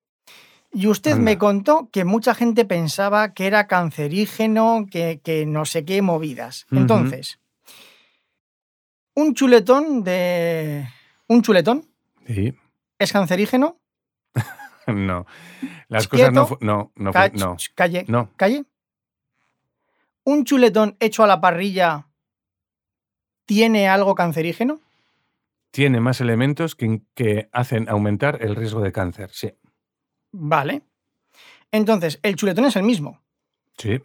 [0.72, 6.02] Y usted me contó que mucha gente pensaba que era cancerígeno, que, no sé qué
[6.02, 6.66] movidas.
[6.70, 7.40] Entonces,
[9.14, 10.86] un chuletón de.
[11.28, 11.88] ¿Un chuletón?
[12.26, 12.54] Sí.
[12.98, 13.78] ¿Es cancerígeno?
[14.86, 15.26] no.
[15.88, 16.48] Las cosas no.
[16.60, 17.56] No, no, no.
[17.74, 18.04] Calle.
[18.08, 18.30] No.
[18.36, 18.64] Calle.
[20.24, 22.08] ¿Un chuletón hecho a la parrilla
[23.46, 24.80] tiene algo cancerígeno?
[25.70, 29.52] Tiene más elementos que, que hacen aumentar el riesgo de cáncer, sí.
[30.32, 30.82] Vale.
[31.72, 33.20] Entonces, el chuletón es el mismo.
[33.76, 34.00] Sí.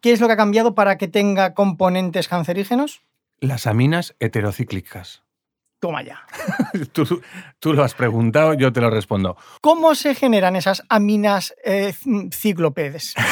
[0.00, 3.02] ¿Qué es lo que ha cambiado para que tenga componentes cancerígenos?
[3.40, 5.22] Las aminas heterocíclicas.
[5.80, 6.26] Toma ya.
[6.92, 7.22] tú,
[7.72, 9.36] lo has preguntado, yo te lo respondo.
[9.60, 11.94] ¿Cómo se generan esas aminas eh,
[12.32, 13.14] cíclopedes?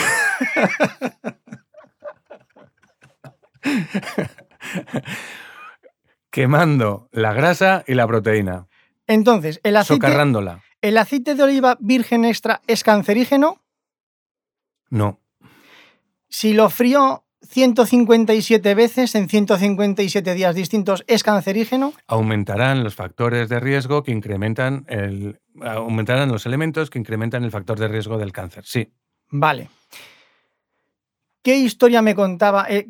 [6.30, 8.68] Quemando la grasa y la proteína.
[9.06, 10.06] Entonces, el aceite.
[10.06, 10.62] Socarrándola.
[10.86, 13.60] ¿El aceite de oliva virgen extra es cancerígeno?
[14.88, 15.18] No.
[16.28, 21.92] Si lo frío 157 veces en 157 días distintos, ¿es cancerígeno?
[22.06, 25.40] Aumentarán los factores de riesgo que incrementan el.
[25.60, 28.88] Aumentarán los elementos que incrementan el factor de riesgo del cáncer, sí.
[29.30, 29.68] Vale.
[31.42, 32.66] ¿Qué historia me contaba?
[32.68, 32.86] Eh,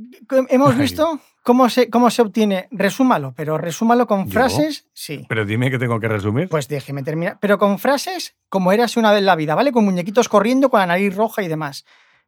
[0.51, 2.67] hemos visto ¿Cómo se, ¿Cómo se obtiene?
[2.73, 5.27] Resúmalo, pero resúmalo con frases, sí.
[5.29, 6.49] Pero dime que tengo que resumir.
[6.49, 7.39] Pues déjeme terminar.
[7.41, 9.71] Pero con frases como eras una vez en la vida, ¿vale?
[9.71, 11.85] Con muñequitos corriendo, con la nariz roja y demás.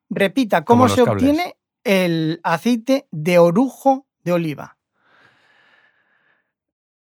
[0.08, 4.76] Repita, ¿cómo se obtiene el aceite de orujo de oliva?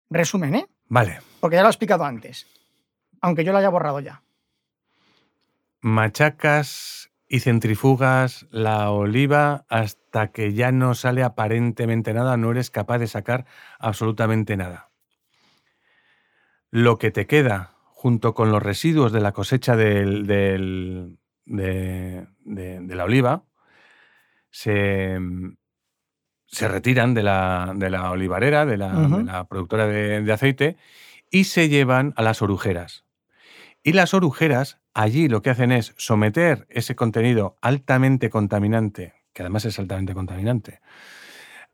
[0.09, 0.67] Resumen, ¿eh?
[0.89, 1.21] Vale.
[1.39, 2.47] Porque ya lo he explicado antes.
[3.21, 4.21] Aunque yo lo haya borrado ya.
[5.79, 12.99] Machacas y centrifugas la oliva hasta que ya no sale aparentemente nada, no eres capaz
[12.99, 13.47] de sacar
[13.79, 14.91] absolutamente nada.
[16.69, 20.05] Lo que te queda junto con los residuos de la cosecha de,
[21.47, 23.45] la oliva
[24.51, 25.17] se,
[26.45, 30.77] se retiran de la, de la olivarera, de la, productora de, aceite,
[31.31, 33.05] y se llevan a las orujeras.
[33.81, 39.65] Y las orujeras allí lo que hacen es someter ese contenido altamente contaminante, que además
[39.65, 40.81] es altamente contaminante,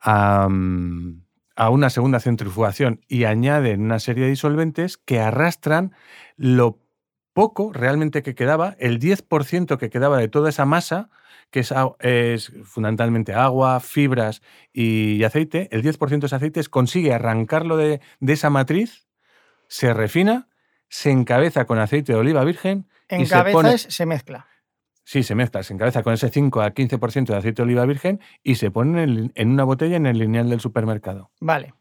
[0.02, 5.94] a, una segunda centrifugación y añaden una serie de disolventes que arrastran
[6.38, 6.80] lo
[7.34, 11.10] poco realmente que quedaba, el 10% que quedaba de toda esa masa,
[11.52, 11.62] que
[12.00, 14.42] es, fundamentalmente agua, fibras
[14.72, 19.08] y, aceite, el 10% de ese aceite consigue arrancarlo de, esa matriz,
[19.68, 20.48] se refina,
[20.90, 22.88] se encabeza con aceite de oliva virgen.
[23.10, 24.48] En y se, pone, se mezcla.
[25.04, 28.22] Sí, se mezcla, se encabeza con ese 5 a 15% de aceite de oliva virgen
[28.44, 31.32] y se pone en, en una botella en el lineal del supermercado.
[31.42, 31.74] Vale.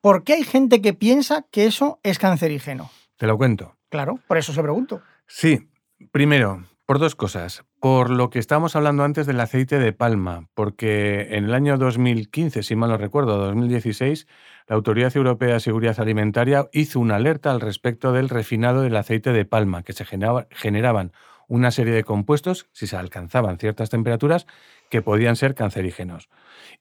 [0.00, 2.90] ¿Por qué hay gente que piensa que eso es cancerígeno?
[3.16, 3.76] Te lo cuento.
[3.90, 5.02] Claro, por eso se pregunto.
[5.26, 5.68] Sí,
[6.10, 7.62] primero, por dos cosas.
[7.78, 12.64] Por lo que estábamos hablando antes del aceite de palma, porque en el año 2015,
[12.64, 14.26] si mal no recuerdo, 2016,
[14.66, 19.32] la Autoridad Europea de Seguridad Alimentaria hizo una alerta al respecto del refinado del aceite
[19.32, 21.12] de palma, que se generaban
[21.46, 24.48] una serie de compuestos, si se alcanzaban ciertas temperaturas,
[24.90, 26.28] que podían ser cancerígenos.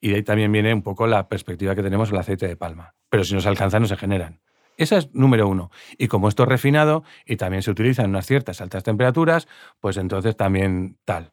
[0.01, 2.95] Y de ahí también viene un poco la perspectiva que tenemos del aceite de palma.
[3.11, 4.39] Pero si no se alcanzan, no se generan.
[4.79, 5.71] Esa es número uno.
[5.97, 9.45] Y como esto es refinado y también se utiliza en unas ciertas altas temperaturas,
[9.81, 11.31] pues entonces también tal.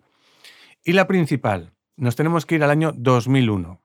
[0.85, 3.81] Y la principal, nos tenemos que ir al año 2001.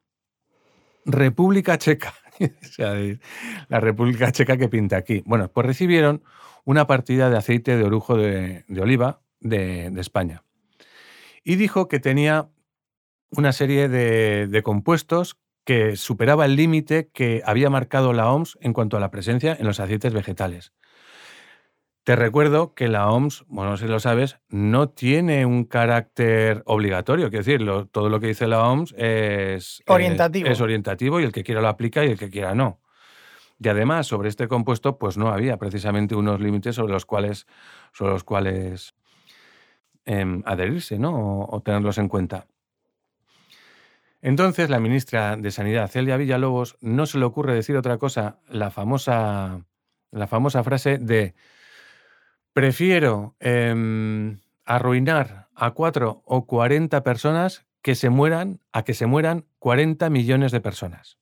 [1.05, 2.11] República Checa.
[3.69, 5.21] la República Checa que pinta aquí.
[5.27, 6.23] Bueno, pues recibieron
[6.65, 10.43] una partida de aceite de orujo de, oliva de, España.
[11.43, 12.49] Y dijo que tenía
[13.29, 18.73] una serie de, de compuestos que superaba el límite que había marcado la OMS en
[18.73, 20.73] cuanto a la presencia en los aceites vegetales.
[22.03, 27.29] Te recuerdo que la OMS, bueno, si lo sabes, no tiene un carácter obligatorio.
[27.29, 30.49] Quiero decir, todo lo que dice la OMS es orientativo.
[30.49, 32.81] Es, orientativo y el que quiera lo aplica y el que quiera no.
[33.59, 37.45] Y además, sobre este compuesto, pues no había precisamente unos límites sobre los cuales,
[37.93, 38.95] sobre los cuales
[40.05, 41.45] em, adherirse ¿no?
[41.47, 42.47] o tenerlos en cuenta.
[44.21, 48.69] Entonces la ministra de Sanidad, Celia Villalobos, no se le ocurre decir otra cosa, la
[48.69, 49.65] famosa,
[50.11, 51.33] la famosa frase de
[52.53, 59.45] prefiero em, arruinar a cuatro o cuarenta personas que se mueran a que se mueran
[59.59, 61.17] 40 millones de personas.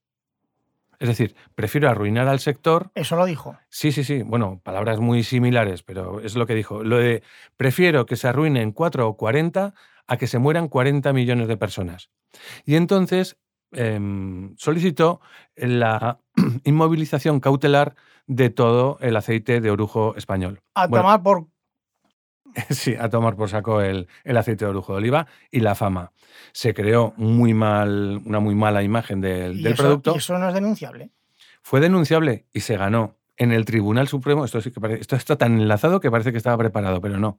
[0.99, 2.91] Es decir, prefiero arruinar al sector.
[2.93, 3.57] Eso lo dijo.
[3.69, 4.21] Sí, sí, sí.
[4.21, 6.83] Bueno, palabras muy similares, pero es lo que dijo.
[6.83, 7.23] Lo de
[7.55, 9.73] prefiero que se arruinen cuatro o cuarenta
[10.09, 12.09] a que se mueran 40 millones de personas.
[12.65, 13.37] Y entonces
[13.71, 15.21] em, solicitó
[15.55, 16.19] la
[16.65, 17.95] inmovilización cautelar
[18.25, 20.61] de todo el aceite de orujo español.
[20.73, 21.47] A tomar por...
[22.71, 26.11] Sí, a tomar por saco el, aceite de orujo de oliva y la fama.
[26.51, 30.15] Se creó muy mal, una muy mala imagen del, producto.
[30.15, 31.11] ¿Y eso no es denunciable?
[31.61, 34.45] Fue denunciable y se ganó en el Tribunal Supremo.
[34.45, 37.37] Esto, sí que parece, esto está tan enlazado que parece que estaba preparado, pero no.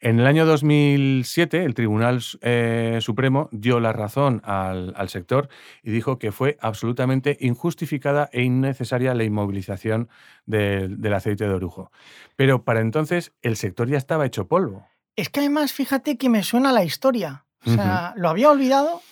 [0.00, 5.48] En el año 2007, el Tribunal eh, Supremo dio la razón al, sector
[5.82, 10.08] y dijo que fue absolutamente injustificada e innecesaria la inmovilización
[10.46, 11.90] del aceite de orujo.
[12.36, 14.86] Pero para entonces el sector ya estaba hecho polvo.
[15.16, 17.44] Es que además, fíjate que me suena la historia.
[17.66, 19.02] O sea, lo había olvidado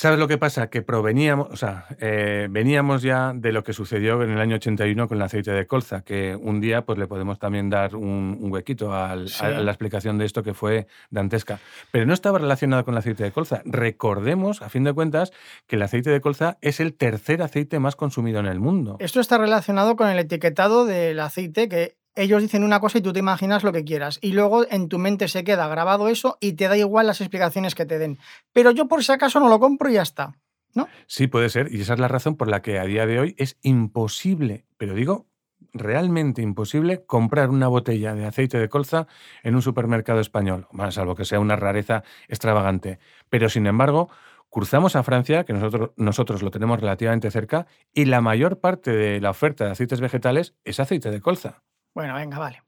[0.00, 0.70] ¿Sabes lo que pasa?
[0.70, 5.08] Que proveníamos, o sea, eh, veníamos ya de lo que sucedió en el año 81
[5.08, 8.94] con el aceite de colza, que un día pues le podemos también dar un, huequito
[8.94, 11.58] a la explicación de esto que fue dantesca.
[11.90, 13.60] Pero no estaba relacionado con el aceite de colza.
[13.64, 15.32] Recordemos, a fin de cuentas,
[15.66, 18.98] que el aceite de colza es el tercer aceite más consumido en el mundo.
[19.00, 23.12] Esto está relacionado con el etiquetado del aceite que ellos dicen una cosa y tú
[23.12, 24.18] te imaginas lo que quieras.
[24.20, 27.74] Y luego en tu mente se queda grabado eso y te da igual las explicaciones
[27.74, 28.18] que te den.
[28.52, 30.34] Pero yo por si acaso no lo compro y ya está.
[30.74, 30.86] ¿No?
[31.06, 31.72] Sí, puede ser.
[31.72, 34.94] Y esa es la razón por la que a día de hoy es imposible, pero
[34.94, 35.26] digo
[35.72, 39.06] realmente imposible, comprar una botella de aceite de colza
[39.42, 42.98] en un supermercado español, salvo que sea una rareza extravagante.
[43.28, 44.08] Pero sin embargo,
[44.50, 49.20] cruzamos a Francia, que nosotros, nosotros lo tenemos relativamente cerca, y la mayor parte de
[49.20, 51.62] la oferta de aceites vegetales es aceite de colza.
[51.94, 52.62] Bueno, venga, vale.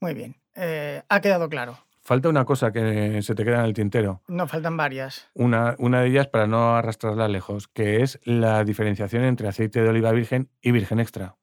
[0.00, 0.36] Muy bien.
[0.54, 1.78] Eh, ha quedado claro.
[2.02, 4.22] Falta una cosa que se te queda en el tintero.
[4.28, 5.28] No, faltan varias.
[5.34, 9.90] Una, una de ellas, para no arrastrarla lejos, que es la diferenciación entre aceite de
[9.90, 11.36] oliva virgen y virgen extra.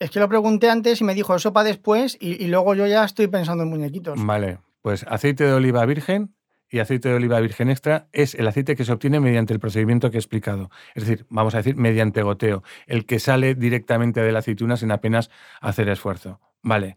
[0.00, 2.86] Es que lo pregunté antes y me dijo eso para después y, y luego yo
[2.86, 4.18] ya estoy pensando en muñequitos.
[4.24, 6.34] Vale, pues aceite de oliva virgen
[6.70, 10.10] y aceite de oliva virgen extra es el aceite que se obtiene mediante el procedimiento
[10.10, 10.70] que he explicado.
[10.94, 14.90] Es decir, vamos a decir, mediante goteo, el que sale directamente de la aceituna sin
[14.90, 16.40] apenas hacer esfuerzo.
[16.62, 16.96] Vale.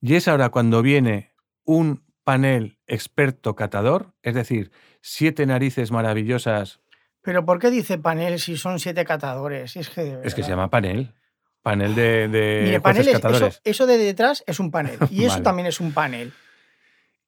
[0.00, 1.32] Y es ahora cuando viene
[1.64, 6.82] un panel experto catador, es decir, siete narices maravillosas
[7.22, 9.76] ¿Pero por qué dice panel si son siete catadores?
[9.76, 11.14] Es que, es que se llama panel.
[11.62, 13.08] Panel de, de Mire, panel
[13.62, 16.32] eso, de detrás es un panel y eso también es un panel.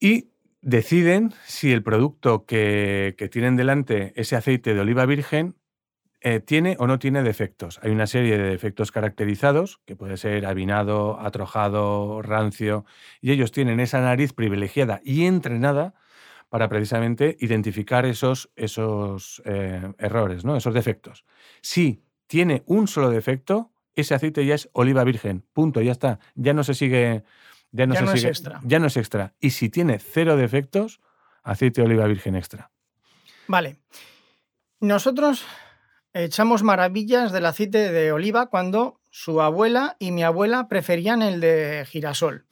[0.01, 0.33] Y
[0.65, 5.57] deciden si el producto que, tienen delante, ese aceite de oliva virgen,
[6.23, 7.79] eh, tiene o no tiene defectos.
[7.83, 12.87] Hay una serie de defectos caracterizados, que puede ser avinado, atrojado, rancio,
[13.21, 15.95] y ellos tienen esa nariz privilegiada y entrenada
[16.49, 20.57] para precisamente identificar esos, esos eh, errores, ¿no?
[20.57, 21.27] esos defectos.
[21.61, 26.21] Si tiene un solo defecto, ese aceite ya es oliva virgen, punto, ya está.
[26.35, 27.23] Ya no se sigue
[27.75, 28.61] ya no, es extra.
[28.63, 29.35] Ya no es extra.
[29.41, 31.01] Y si tiene cero defectos,
[31.43, 32.71] aceite de oliva virgen extra.
[33.49, 33.79] Vale.
[34.81, 35.45] Nosotros
[36.13, 41.85] echamos maravillas del aceite de oliva cuando su abuela y mi abuela preferían el de
[41.89, 42.47] girasol.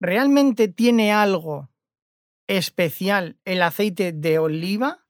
[0.00, 1.70] ¿Realmente tiene algo
[2.48, 5.06] especial el aceite de oliva?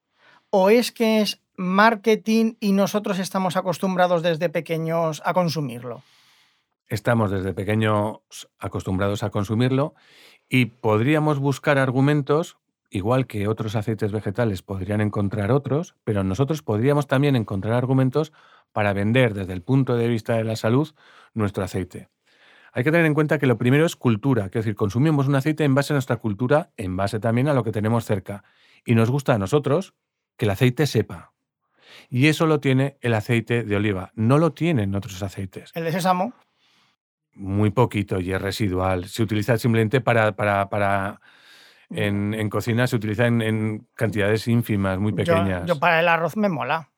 [0.50, 6.02] ¿O es que es marketing y nosotros estamos acostumbrados desde pequeños a consumirlo?
[6.88, 8.20] Estamos desde pequeños
[8.58, 9.94] acostumbrados a consumirlo
[10.48, 12.58] y podríamos buscar argumentos,
[12.90, 18.32] igual que otros aceites vegetales podrían encontrar otros, pero nosotros podríamos también encontrar argumentos
[18.72, 20.94] para vender desde el punto de vista de la salud
[21.32, 22.10] nuestro aceite.
[22.72, 25.64] Hay que tener en cuenta que lo primero es cultura, es decir, consumimos un aceite
[25.64, 28.42] en base a nuestra cultura, en base también a lo que tenemos cerca.
[28.84, 29.94] Y nos gusta a nosotros
[30.36, 31.32] que el aceite sepa.
[32.10, 35.70] Y eso lo tiene el aceite de oliva, no lo tienen otros aceites.
[35.74, 36.34] El de sésamo
[37.34, 39.06] muy poquito y es residual.
[39.08, 41.20] Se utiliza simplemente para, para, para
[41.90, 45.66] en, cocina se utiliza en, cantidades ínfimas, muy pequeñas.
[45.66, 46.90] Yo, para el arroz me mola.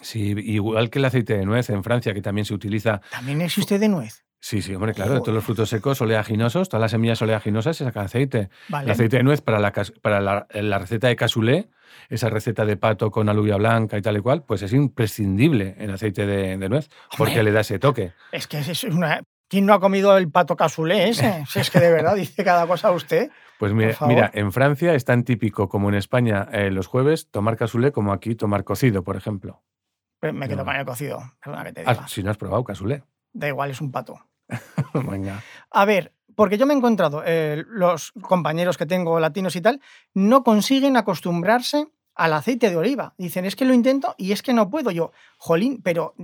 [0.00, 3.00] Sí, igual que el aceite de nuez en Francia, que también se utiliza.
[3.10, 4.24] ¿También existe de nuez?
[4.38, 7.84] Sí, sí, hombre, claro, de todos los frutos secos oleaginosos, todas las semillas oleaginosas se
[7.84, 8.50] saca aceite.
[8.68, 11.70] El aceite de nuez para la, para la, la receta de casulé,
[12.10, 15.90] esa receta de pato con alubia blanca y tal y cual, pues es imprescindible el
[15.90, 18.12] aceite de, de nuez, porque le da ese toque.
[18.30, 21.44] Es que es una, ¿Quién no ha comido el pato casulé ese?
[21.48, 23.30] Si es que de verdad dice cada cosa usted.
[23.58, 27.90] Pues mira, en Francia es tan típico como en España eh, los jueves tomar casulé
[27.90, 29.62] como aquí tomar cocido, por ejemplo.
[30.20, 32.08] me quedo con el cocido, perdona que te ah, diga.
[32.08, 33.02] si no has probado casulé.
[33.32, 34.18] Da igual, es un pato.
[34.94, 35.42] Venga.
[35.70, 39.80] A ver, porque yo me he encontrado, eh, los compañeros que tengo latinos y tal,
[40.12, 43.14] no consiguen acostumbrarse al aceite de oliva.
[43.16, 44.90] Dicen, es que lo intento y es que no puedo.
[44.90, 46.14] Yo, jolín, pero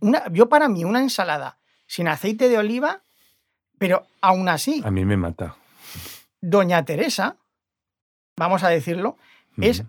[0.00, 1.58] una, yo para mí una ensalada
[1.94, 3.02] sin aceite de oliva,
[3.78, 4.82] pero aún así.
[4.84, 5.54] A mí me mata.
[6.40, 7.36] Doña Teresa,
[8.36, 9.16] vamos a decirlo,
[9.58, 9.84] es.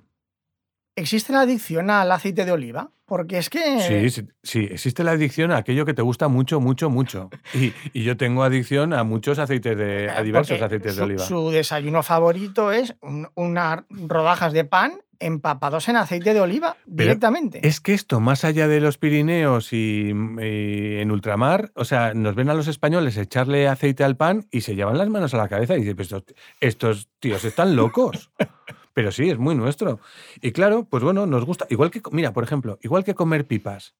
[0.95, 2.91] ¿Existe la adicción al aceite de oliva?
[3.05, 4.09] Porque es que.
[4.09, 7.29] Sí, sí, existe la adicción a aquello que te gusta mucho, mucho, mucho.
[7.53, 7.73] Y,
[8.03, 10.09] yo tengo adicción a muchos aceites de.
[10.09, 11.23] a diversos aceites de oliva.
[11.23, 12.95] Su desayuno favorito es
[13.35, 17.65] unas rodajas de pan empapados en aceite de oliva directamente.
[17.65, 22.49] Es que esto, más allá de los Pirineos y, en ultramar, o sea, nos ven
[22.49, 25.75] a los españoles echarle aceite al pan y se llevan las manos a la cabeza
[25.75, 26.13] y dicen, pues
[26.59, 28.31] estos, tíos están locos.
[28.95, 29.99] Pero sí, es muy nuestro.
[30.41, 31.67] Y claro, pues bueno, nos gusta.
[31.69, 33.93] Igual que, mira, por ejemplo, igual que comer pipas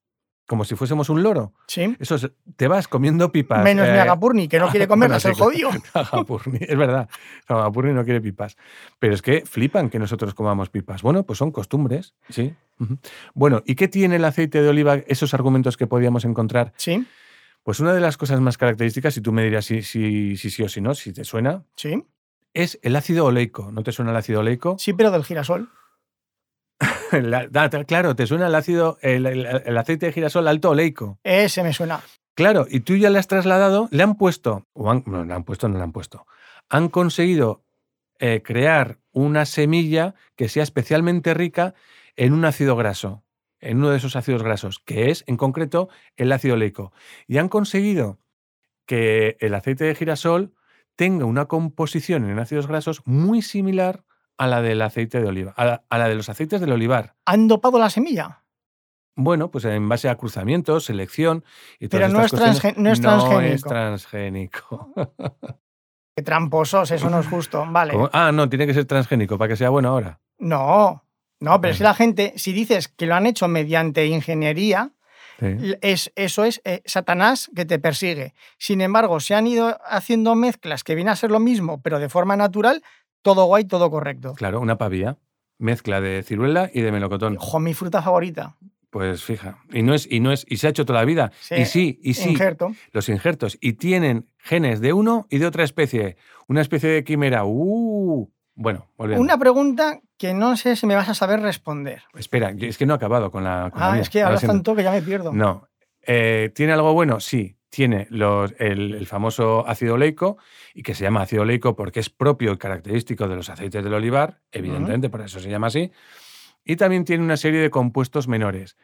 [0.48, 1.54] como si fuésemos un loro.
[1.68, 1.96] Sí.
[2.00, 2.18] Eso
[2.56, 3.64] te vas comiendo pipas.
[3.64, 5.70] Menos mi eh, Agapurni, que no quiere comerlas, el jodido.
[5.94, 7.10] Agapurni, es verdad.
[7.48, 8.56] Agapurni no quiere pipas.
[9.00, 11.02] Pero es que flipan que nosotros comamos pipas.
[11.02, 12.54] Bueno, pues son costumbres, sí.
[13.34, 16.72] Bueno, ¿y qué tiene el aceite de oliva, esos argumentos que podíamos encontrar?
[16.78, 17.06] Sí.
[17.64, 20.64] Pues una de las cosas más características, si tú me dirás si sí si, si,
[20.64, 22.04] o si no, si te suena, sí.
[22.56, 23.72] Es el ácido oleico.
[23.72, 24.78] ¿No te suena el ácido oleico?
[24.80, 25.70] Sí, pero del girasol.
[27.88, 31.20] claro, te suena el ácido, el, aceite de girasol alto oleico.
[31.24, 32.02] Ese me suena.
[32.34, 35.70] Claro, y tú ya le has trasladado, le han puesto, o no le han puesto,
[35.70, 36.26] no le han puesto.
[36.70, 37.64] Han conseguido
[38.20, 41.76] eh, crear una semilla que sea especialmente rica
[42.16, 43.24] en un ácido graso,
[43.60, 46.92] en uno de esos ácidos grasos, que es en concreto el ácido oleico.
[47.28, 48.20] Y han conseguido
[48.86, 50.54] que el aceite de girasol
[50.96, 54.04] tenga una composición en ácidos grasos muy similar
[54.38, 57.16] a la del aceite de oliva, a la, de los aceites del olivar.
[57.26, 58.44] ¿Han dopado la semilla?
[59.16, 61.46] Bueno, pues en base a cruzamientos, selección
[61.80, 62.82] y Pero no es, no es, transgénico.
[62.82, 62.92] No
[63.40, 64.94] es transgénico.
[66.16, 67.66] Qué tramposos, eso no es justo.
[67.70, 67.94] Vale.
[68.14, 70.20] Ah, no, tiene que ser transgénico para que sea bueno ahora.
[70.38, 71.06] No,
[71.40, 74.92] no, pero si la gente, si dices que lo han hecho mediante ingeniería,
[75.40, 78.34] es, eso es eh, Satanás que te persigue.
[78.58, 82.10] Sin embargo, se han ido haciendo mezclas que vienen a ser lo mismo, pero de
[82.10, 82.84] forma natural,
[83.22, 84.34] todo guay, todo correcto.
[84.34, 85.18] Claro, una pavía.
[85.58, 87.38] Mezcla de ciruela y de melocotón.
[87.38, 88.58] Ojo, mi fruta favorita.
[88.90, 89.60] Pues fija.
[89.74, 91.32] Y no es, y no es, y se ha hecho toda la vida.
[91.52, 92.38] y sí, y sí.
[92.92, 93.58] Los injertos.
[93.60, 96.16] Y tienen genes de uno y de otra especie.
[96.48, 97.44] Una especie de quimera.
[97.46, 98.32] ¡Uh!
[98.56, 99.22] Bueno, volviendo.
[99.22, 102.04] Una pregunta que no sé si me vas a saber responder.
[102.16, 103.72] Espera, es que no he acabado con la.
[103.74, 105.34] ah, es que hablas tanto que ya me pierdo.
[105.34, 105.68] No.
[106.02, 107.20] Eh, ¿Tiene algo bueno?
[107.20, 107.58] Sí.
[107.70, 108.08] Tiene
[108.60, 110.38] el, famoso ácido oleico
[110.74, 113.94] y que se llama ácido oleico porque es propio y característico de los aceites del
[113.94, 115.92] olivar, evidentemente, por eso se llama así.
[116.64, 118.78] Y también tiene una serie de compuestos menores,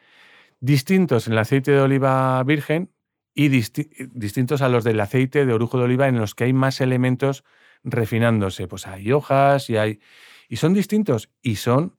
[0.60, 2.90] distintos en el aceite de oliva virgen
[3.32, 6.82] y distintos a los del aceite de orujo de oliva en los que hay más
[6.82, 7.44] elementos
[7.84, 8.68] refinándose.
[8.68, 10.00] Pues hay hojas y hay.
[10.48, 11.30] Y son distintos.
[11.42, 11.96] Y son.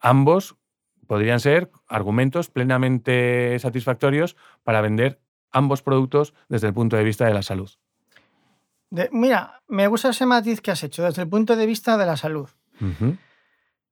[0.00, 0.56] Ambos
[1.06, 5.20] podrían ser argumentos plenamente satisfactorios para vender
[5.52, 7.70] ambos productos desde el punto de vista de la salud.
[9.10, 12.16] mira, me gusta ese matiz que has hecho desde el punto de vista de la
[12.16, 12.48] salud.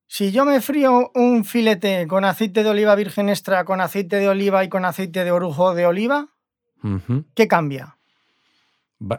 [0.06, 4.28] Si yo me frío un filete con aceite de oliva virgen extra, con aceite de
[4.28, 6.28] oliva y con aceite de orujo de oliva,
[7.34, 7.93] ¿qué cambia?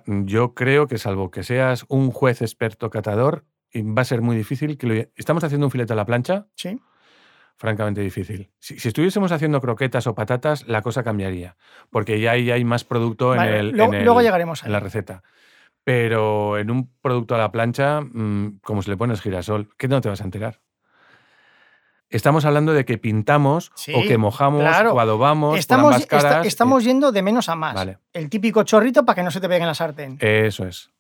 [0.05, 3.45] Yo creo que salvo que seas un juez experto catador,
[3.75, 4.93] va a ser muy difícil que lo...
[5.15, 6.47] ¿Estamos haciendo un filete a la plancha?
[6.55, 6.79] Sí.
[7.57, 8.51] Francamente difícil.
[8.59, 11.55] Si, estuviésemos haciendo croquetas o patatas, la cosa cambiaría,
[11.89, 15.23] porque ya hay, hay más producto en, el, luego, llegaremos en la receta.
[15.83, 20.01] Pero en un producto a la plancha, mm, como se le pones girasol, ¿qué no
[20.01, 20.61] te vas a enterar?
[22.15, 26.47] Estamos hablando de que pintamos o que mojamos o adobamos estamos, caras.
[26.47, 27.75] estamos yendo de menos a más.
[28.13, 30.17] El típico chorrito para que no se te pegue en la sartén.
[30.21, 30.91] Eso es.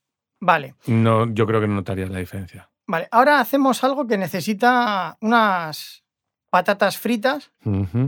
[0.41, 0.75] Vale.
[0.87, 2.69] No, yo creo que no notarías la diferencia.
[2.85, 6.03] Vale, ahora hacemos algo que necesita unas
[6.49, 7.53] patatas fritas,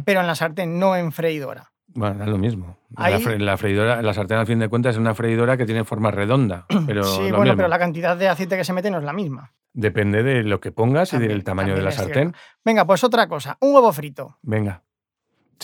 [0.03, 1.71] pero en la sartén, no en freidora.
[1.87, 2.77] Bueno, es lo mismo.
[2.97, 6.65] La, freidora, la sartén, al fin de cuentas, es una freidora que tiene forma redonda.
[6.85, 9.53] Pero sí, bueno, pero la cantidad de aceite que se mete no es la misma.
[9.77, 12.33] Depende de lo que pongas y del tamaño de la sartén.
[12.65, 14.39] Venga, pues otra cosa, un huevo frito.
[14.41, 14.81] Venga.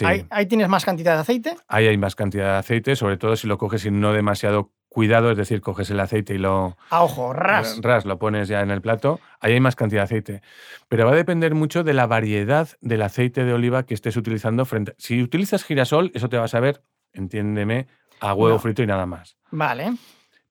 [0.03, 1.55] Ahí, tienes más cantidad de aceite.
[1.67, 5.31] Ahí hay más cantidad de aceite, sobre todo si lo coges sin no demasiado cuidado,
[5.31, 6.77] es decir, coges el aceite y lo...
[6.91, 7.79] A ojo, ras.
[7.81, 10.41] Ras, lo pones ya en el plato, ahí hay más cantidad de aceite.
[10.89, 14.65] Pero va a depender mucho de la variedad del aceite de oliva que estés utilizando
[14.65, 14.93] frente...
[14.99, 16.83] Si utilizas girasol, eso te va a saber,
[17.13, 17.87] entiéndeme,
[18.19, 19.37] a huevo frito y nada más.
[19.49, 19.93] Vale.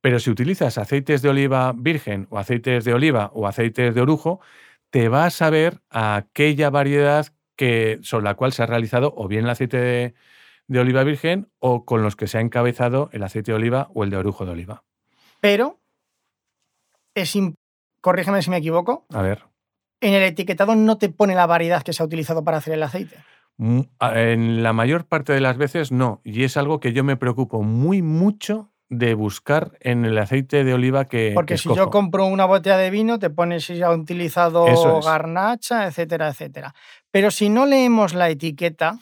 [0.03, 4.41] Pero si utilizas aceites de oliva virgen o aceites de oliva o aceites de orujo,
[4.91, 9.29] te va a saber a aquella variedad que, sobre la cual se ha realizado o
[9.29, 9.77] bien el aceite
[10.69, 14.03] de, oliva virgen o con los que se ha encabezado el aceite de oliva o
[14.03, 14.83] el de orujo de oliva.
[15.41, 15.81] Pero,
[17.15, 17.39] es
[18.01, 19.07] corrígeme si me equivoco.
[19.11, 19.45] A ver.
[20.01, 22.83] En el etiquetado no te pone la variedad que se ha utilizado para hacer el
[22.83, 23.17] aceite.
[23.57, 26.21] Mm, en la mayor parte de las veces no.
[26.25, 30.75] Y es algo que yo me preocupo muy mucho de buscar en el aceite de
[30.75, 31.33] oliva que.
[31.35, 34.67] Porque si yo compro una botella de vino, te pones si ha utilizado
[35.01, 36.75] garnacha, etcétera, etcétera.
[37.11, 38.99] Pero si no leemos la etiqueta,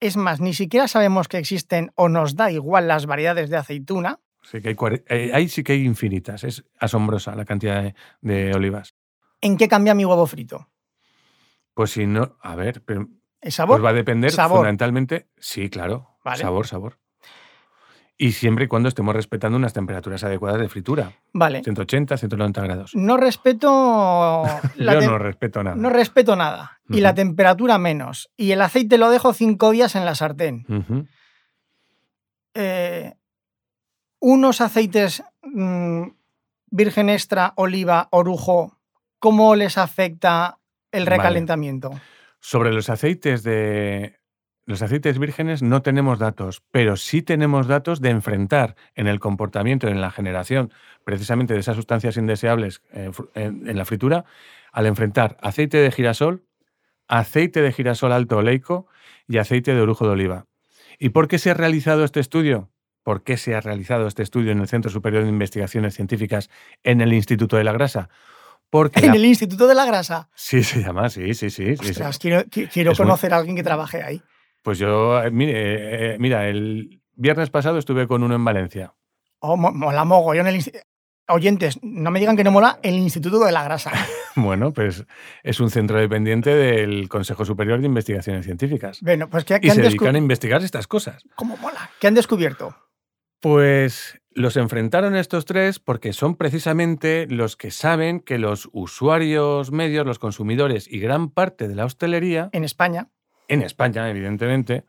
[0.00, 4.18] es más, ni siquiera sabemos que existen o nos da igual las variedades de aceituna.
[4.42, 6.42] Sí que hay, eh, ahí sí que hay infinitas.
[6.42, 8.96] Es asombrosa la cantidad de, olivas.
[9.40, 10.68] ¿En qué cambia mi huevo frito?
[11.72, 13.08] Pues si no, a ver, pero.
[13.40, 13.76] ¿El sabor?
[13.76, 15.28] Pues va a depender fundamentalmente.
[15.38, 16.18] Sí, claro.
[16.34, 16.98] Sabor, sabor.
[18.16, 21.12] Y siempre y cuando estemos respetando unas temperaturas adecuadas de fritura.
[21.32, 21.64] Vale.
[21.64, 22.94] 180, 190 grados.
[22.94, 24.44] No respeto.
[24.78, 25.76] Yo no respeto nada.
[25.76, 26.78] No respeto nada.
[26.88, 28.30] Y la temperatura menos.
[28.36, 30.64] Y el aceite lo dejo cinco días en la sartén.
[32.54, 33.14] Eh,
[34.20, 36.04] unos aceites mm,
[36.70, 38.78] virgen extra, oliva, orujo,
[39.18, 40.58] ¿cómo les afecta
[40.92, 41.90] el recalentamiento?
[42.40, 44.18] Sobre los aceites de
[44.66, 49.88] los aceites vírgenes no tenemos datos, pero sí tenemos datos de enfrentar en el comportamiento,
[49.88, 50.72] en la generación
[51.04, 54.24] precisamente de esas sustancias indeseables eh, en, la fritura,
[54.72, 56.44] al enfrentar aceite de girasol,
[57.08, 58.86] aceite de girasol alto oleico
[59.28, 60.46] y aceite de orujo de oliva.
[60.98, 62.70] ¿Y por qué se ha realizado este estudio?
[63.02, 66.48] ¿Por qué se ha realizado este estudio en el Centro Superior de Investigaciones Científicas
[66.82, 68.08] en el Instituto de la Grasa?
[68.70, 70.30] Porque ¿En el Instituto de la Grasa?
[70.34, 71.74] Sí, se llama, sí, sí, sí.
[72.72, 74.22] quiero, conocer a alguien que trabaje ahí.
[74.64, 78.94] Pues yo, eh, mire, eh, mira, el viernes pasado estuve con uno en Valencia.
[79.40, 80.64] Oh, mola mogollón el
[81.28, 83.92] Oyentes, no me digan que no mola el Instituto de la Grasa.
[84.36, 85.04] bueno, pues
[85.42, 89.00] es un centro dependiente del Consejo Superior de Investigaciones Científicas.
[89.02, 91.22] Bueno, pues que, y se dedican a investigar estas cosas.
[91.34, 91.90] ¿Cómo mola?
[92.00, 92.74] ¿Qué han descubierto?
[93.40, 100.06] Pues los enfrentaron estos tres porque son precisamente los que saben que los usuarios medios,
[100.06, 102.48] los consumidores y gran parte de la hostelería...
[102.52, 103.10] En España
[103.48, 104.84] en España, evidentemente,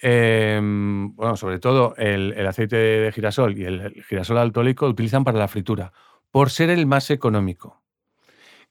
[0.00, 5.48] em, bueno, sobre todo el, aceite de girasol y el, girasol altólico utilizan para la
[5.48, 5.92] fritura,
[6.30, 7.82] por ser el más económico.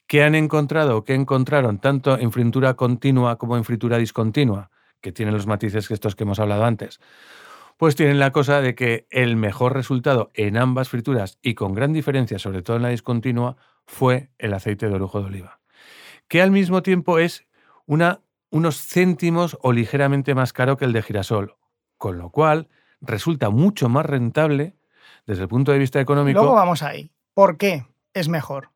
[0.07, 4.69] ¿Qué han encontrado o qué encontraron tanto en fritura continua como en fritura discontinua?
[5.01, 6.99] Que tienen los matices que estos que hemos hablado antes.
[7.77, 11.91] Pues tienen la cosa de que el mejor resultado en ambas frituras y con gran
[11.91, 15.59] diferencia, sobre todo en la discontinua, fue el aceite de orujo de oliva,
[16.27, 17.45] que al mismo tiempo es
[17.85, 21.55] una, unos céntimos o ligeramente más caro que el de girasol,
[21.97, 22.69] con lo cual
[23.01, 24.75] resulta mucho más rentable
[25.25, 26.39] desde el punto de vista económico.
[26.39, 27.11] Luego vamos ahí.
[27.33, 28.69] ¿Por qué es mejor?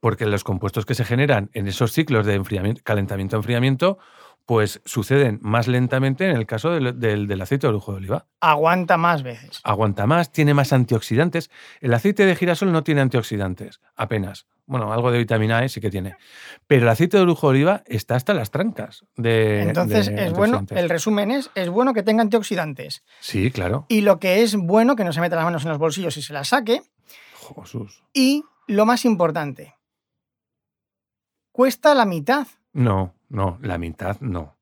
[0.00, 2.40] Porque los compuestos que se generan en esos ciclos de
[2.82, 3.98] calentamiento-enfriamiento
[4.46, 8.26] pues suceden más lentamente en el caso del, aceite de orujo de oliva.
[8.40, 9.60] Aguanta más veces.
[9.64, 11.50] Aguanta más, tiene más antioxidantes.
[11.80, 14.46] El aceite de girasol no tiene antioxidantes, apenas.
[14.66, 16.16] Bueno, algo de vitamina E sí que tiene.
[16.66, 19.62] Pero el aceite de orujo de oliva está hasta las trancas de.
[19.62, 23.04] Entonces, es bueno, el resumen es: es bueno que tenga antioxidantes.
[23.20, 23.84] Sí, claro.
[23.88, 26.22] Y lo que es bueno, que no se meta las manos en los bolsillos y
[26.22, 26.82] se las saque.
[27.56, 28.02] Jesús.
[28.14, 29.74] Y lo más importante,
[31.52, 32.46] cuesta la mitad.
[32.72, 34.56] No, no, la mitad no.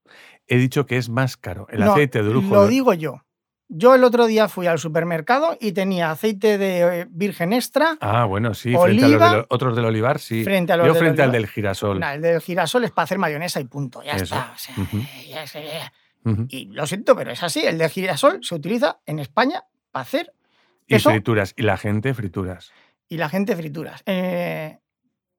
[0.48, 1.68] He dicho que es más caro.
[1.70, 2.54] El aceite de orujo.
[2.54, 3.22] Lo digo yo.
[3.74, 7.96] Yo el otro día fui al supermercado y tenía aceite de eh, virgen extra.
[8.02, 10.44] Ah, bueno, sí, frente a los otros del olivar, sí.
[10.44, 12.02] Frente a Yo frente al del girasol.
[12.02, 14.54] el del girasol es para hacer mayonesa y punto, ya está.
[16.50, 17.64] Y lo siento, pero es así.
[17.64, 20.34] El del girasol se utiliza en España para hacer.
[20.86, 22.72] Y frituras, y la gente frituras.
[23.08, 24.02] Y la gente frituras.
[24.04, 24.80] Eh,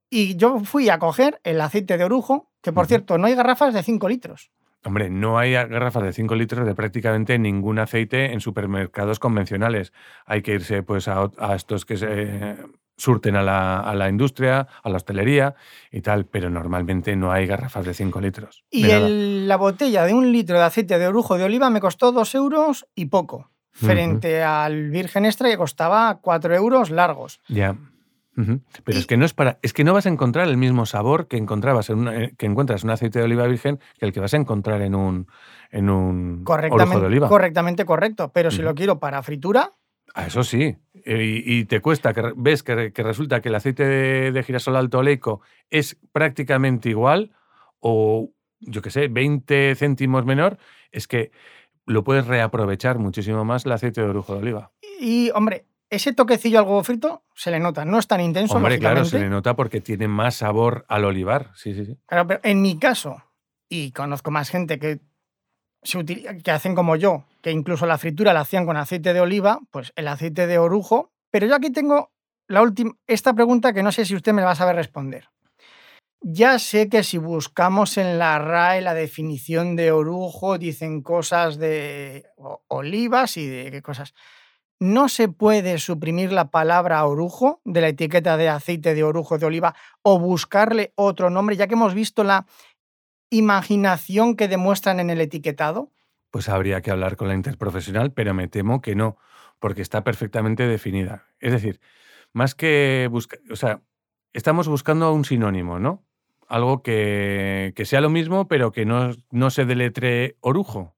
[0.10, 3.76] y yo fui a coger el aceite de orujo, que por cierto, no hay garrafas
[3.76, 4.50] de 5 litros.
[4.86, 9.94] Hombre, no hay garrafas de 5 litros de prácticamente ningún aceite en supermercados convencionales.
[10.26, 12.58] Hay que irse pues a, estos que se
[12.98, 15.56] surten a la, industria, a la hostelería
[15.92, 18.64] y tal, pero normalmente no hay garrafas de 5 litros.
[18.70, 18.88] Y
[19.48, 22.86] la botella de un litro de aceite de orujo de oliva me costó 2 euros
[22.94, 27.40] y poco, frente al virgen extra que costaba 4 euros largos.
[27.48, 27.78] Ya.
[28.36, 31.28] Pero es que no es para, es que no vas a encontrar el mismo sabor
[31.28, 34.20] que encontrabas en eh, que encuentras en un aceite de oliva virgen que el que
[34.20, 35.28] vas a encontrar en un
[35.72, 37.28] en un correctamente, de oliva.
[37.28, 39.74] Correctamente correcto, pero si lo quiero para fritura.
[40.16, 40.78] Ah, eso sí.
[41.06, 45.98] Y, te cuesta, que ves que, resulta que el aceite de, girasol alto oleico es
[46.12, 47.32] prácticamente igual
[47.80, 48.30] o,
[48.60, 50.58] yo qué sé, 20 céntimos menor,
[50.92, 51.32] es que
[51.86, 54.72] lo puedes reaprovechar muchísimo más el aceite de orujo de oliva.
[55.00, 58.56] Y, hombre, ese toquecillo al huevo frito se le nota, no es tan intenso.
[58.56, 61.52] Hombre, claro, se le nota porque tiene más sabor al olivar.
[61.56, 61.98] Sí, sí, sí.
[62.08, 63.24] Claro, pero en mi caso,
[63.70, 65.02] y conozco más gente que,
[65.84, 69.60] se que hacen como yo, que incluso la fritura la hacían con aceite de oliva,
[69.72, 71.12] pues el aceite de orujo.
[71.30, 72.12] Pero yo aquí tengo
[72.48, 75.30] la última, esta pregunta que no sé si usted me va a saber responder.
[76.22, 82.26] Ya sé que si buscamos en la RAE la definición de orujo, dicen cosas de
[82.70, 84.14] olivas y de qué cosas
[84.84, 89.46] no se puede suprimir la palabra orujo de la etiqueta de aceite de orujo de
[89.46, 92.46] oliva o buscarle otro nombre, ya que hemos visto la
[93.30, 95.92] imaginación que demuestran en el etiquetado?
[96.32, 99.18] Pues habría que hablar con la interprofesional, pero me temo que no,
[99.60, 101.28] porque está perfectamente definida.
[101.40, 101.80] Es decir,
[102.34, 103.82] más que buscar, o sea,
[104.34, 106.04] estamos buscando un sinónimo, ¿no?
[106.50, 110.94] Algo que, sea lo mismo, pero que no, no se deletre orujo.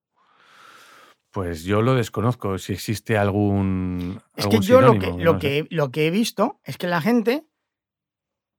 [1.36, 4.21] Pues yo lo desconozco, si existe algún.
[4.38, 7.43] Es que yo lo, que, lo, que, lo que he visto es que la gente,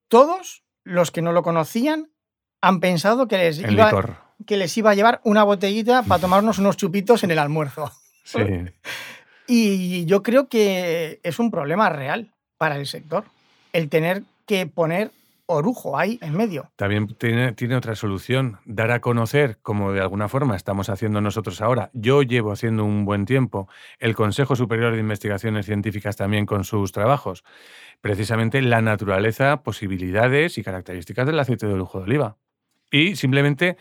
[0.08, 2.10] todos los que no lo conocían,
[2.60, 6.76] han pensado que les, iba, que les iba a llevar una botellita para tomarnos unos
[6.76, 7.90] chupitos en el almuerzo.
[8.26, 8.40] Sí.
[9.46, 13.22] y yo creo que es un problema real para el sector
[13.72, 15.12] el tener que poner
[15.46, 16.70] orujo ahí en medio.
[16.76, 21.90] También tiene, otra solución, dar a conocer, como de alguna forma estamos haciendo nosotros ahora,
[21.94, 23.68] yo llevo haciendo un buen tiempo,
[23.98, 27.44] el Consejo Superior de Investigaciones Científicas también con sus trabajos,
[28.00, 32.36] precisamente la naturaleza, posibilidades y características del aceite de orujo de oliva.
[32.90, 33.76] Y simplemente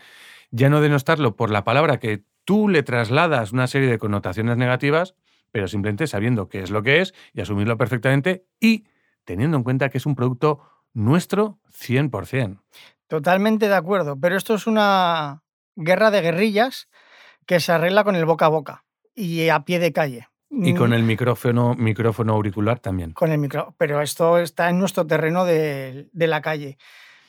[0.50, 5.14] ya no denostarlo por la palabra que tú le trasladas una serie de connotaciones negativas,
[5.52, 8.84] pero simplemente sabiendo qué es lo que es y asumirlo perfectamente y
[9.24, 10.60] teniendo en cuenta que es un producto
[10.96, 12.58] nuestro 100%.
[13.06, 15.42] Totalmente de acuerdo, pero esto es una
[15.76, 16.88] guerra de guerrillas
[17.46, 18.84] que se arregla con el boca a boca
[19.14, 20.28] y a pie de calle.
[20.50, 20.94] Y con mm.
[20.94, 23.12] el micrófono, micrófono auricular también.
[23.12, 26.78] Con el micro, pero esto está en nuestro terreno de, la calle.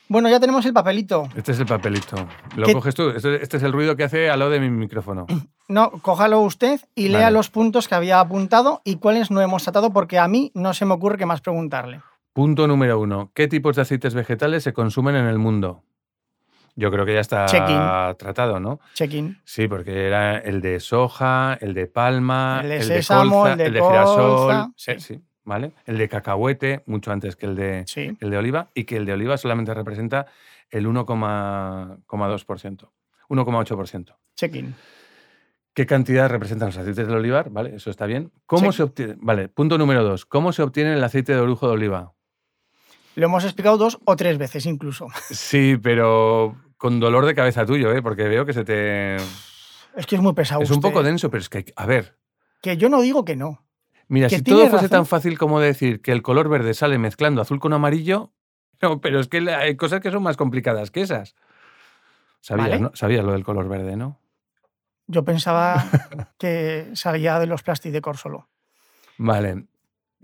[0.07, 1.27] Bueno, ya tenemos el papelito.
[1.35, 2.15] Este es el papelito.
[2.55, 3.09] ¿Lo coges tú?
[3.09, 5.25] Este, este, es el ruido que hace a lo de mi micrófono.
[5.69, 9.91] No, cójalo usted y lea los puntos que había apuntado y cuáles no hemos tratado,
[9.91, 12.01] porque a mí no se me ocurre qué más preguntarle.
[12.37, 13.31] Punto número uno.
[13.33, 15.81] ¿Qué tipos de aceites vegetales se consumen en el mundo?
[16.75, 17.47] Yo creo que ya está
[18.19, 18.79] tratado, ¿no?
[18.93, 19.39] Check-in.
[19.43, 24.71] Sí, porque era el de soja, el de palma, el de, sésamo, el de, girasol,
[24.75, 25.19] sí.
[25.45, 25.71] ¿vale?
[25.87, 29.13] El de cacahuete, mucho antes que el de, el de oliva, y que el de
[29.13, 30.27] oliva solamente representa
[30.69, 32.89] el 1,2%,
[33.29, 34.15] 1,8%.
[34.35, 34.75] Check-in.
[35.73, 37.49] ¿Qué cantidad representan los aceites del olivar?
[37.49, 37.77] ¿Vale?
[37.77, 38.31] Eso está bien.
[38.45, 39.15] ¿Cómo se obtiene?
[39.17, 40.27] Vale, punto número dos.
[40.27, 42.13] ¿Cómo se obtiene el aceite de orujo de oliva?
[43.17, 45.07] Lo hemos explicado dos o tres veces incluso.
[45.31, 48.03] Sí, pero con dolor de cabeza tuyo, ¿eh?
[48.03, 49.15] porque veo que se te...
[49.15, 50.61] Es que es muy pesado.
[50.61, 52.15] Es un poco denso, pero es que, a ver.
[52.61, 53.65] Que yo no digo que no.
[54.07, 57.59] Mira, si todo fuese tan fácil como decir que el color verde sale mezclando azul
[57.59, 58.33] con amarillo,
[58.83, 61.33] no, pero es que hay cosas que son más complicadas que esas.
[62.41, 62.91] Sabías, ¿no?
[62.93, 64.19] Sabías lo del color verde, ¿no?
[65.07, 65.83] Yo pensaba
[66.37, 68.47] que salía de los plásticos solo.
[69.17, 69.65] Vale.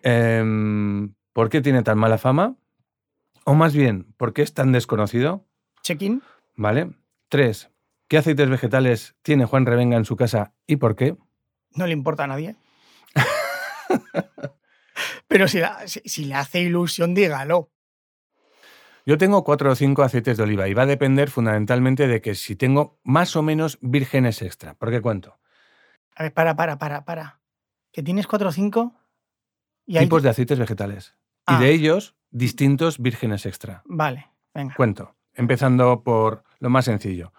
[0.03, 2.55] Em, ¿Por qué tiene tan mala fama?
[3.45, 5.45] O más bien, ¿por qué es tan desconocido?
[5.81, 6.21] Check-in.
[6.55, 6.91] Vale.
[7.29, 7.69] Tres.
[8.07, 11.17] ¿Qué aceites vegetales tiene Juan Revenga en su casa y por qué?
[11.75, 12.55] No le importa a nadie.
[15.27, 17.71] Pero si, si, le hace ilusión, dígalo.
[19.05, 22.35] Yo tengo cuatro o cinco aceites de oliva y va a depender fundamentalmente de que
[22.35, 24.75] si tengo más o menos vírgenes extra.
[24.75, 25.39] ¿Por qué cuento?
[26.15, 27.41] A ver, para, para, para, para.
[27.91, 28.95] ¿Que tienes cuatro o cinco?
[29.85, 31.15] Tipos de aceites vegetales.
[31.47, 31.69] Y de ah.
[31.69, 33.83] ellos, distintos vírgenes extra.
[33.85, 34.75] Vale, venga.
[34.75, 35.15] Cuento.
[35.35, 37.31] Empezando por lo más sencillo.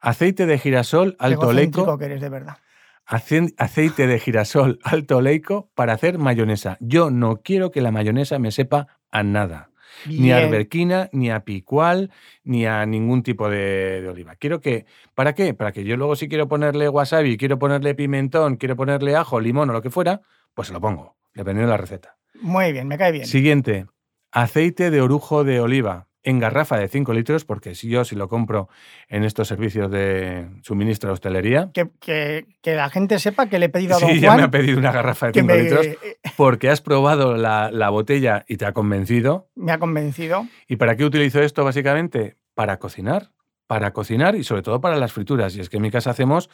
[0.00, 1.98] Aceite de girasol alto oleico.
[1.98, 2.58] que eres de verdad.
[3.04, 6.76] Aceite de girasol alto oleico para hacer mayonesa.
[6.80, 9.70] Yo no quiero que la mayonesa me sepa a nada.
[10.06, 12.10] Ni a arbequina, ni a picual,
[12.44, 14.36] ni a ningún tipo de, oliva.
[14.36, 15.52] Quiero que, ¿para qué?
[15.52, 19.68] Para que yo luego si quiero ponerle wasabi, quiero ponerle pimentón, quiero ponerle ajo, limón
[19.68, 20.22] o lo que fuera,
[20.54, 22.16] pues se lo pongo, dependiendo de la receta.
[22.40, 23.26] Muy bien, me cae bien.
[23.26, 23.86] Siguiente,
[24.32, 28.28] aceite de orujo de oliva en garrafa de 5 litros, porque si yo si lo
[28.28, 28.68] compro
[29.08, 31.70] en estos servicios de suministro de hostelería.
[31.72, 34.50] Que, que, la gente sepa que le he pedido a Don sí, ya me ha
[34.50, 35.86] pedido una garrafa de 5 litros
[36.36, 39.48] porque has probado la, la, botella y te ha convencido.
[39.56, 40.46] Me ha convencido.
[40.68, 42.36] ¿Y para qué utilizo esto básicamente?
[42.54, 43.32] Para cocinar.
[43.66, 45.56] Para cocinar y sobre todo para las frituras.
[45.56, 46.50] Y es que en mi casa hacemos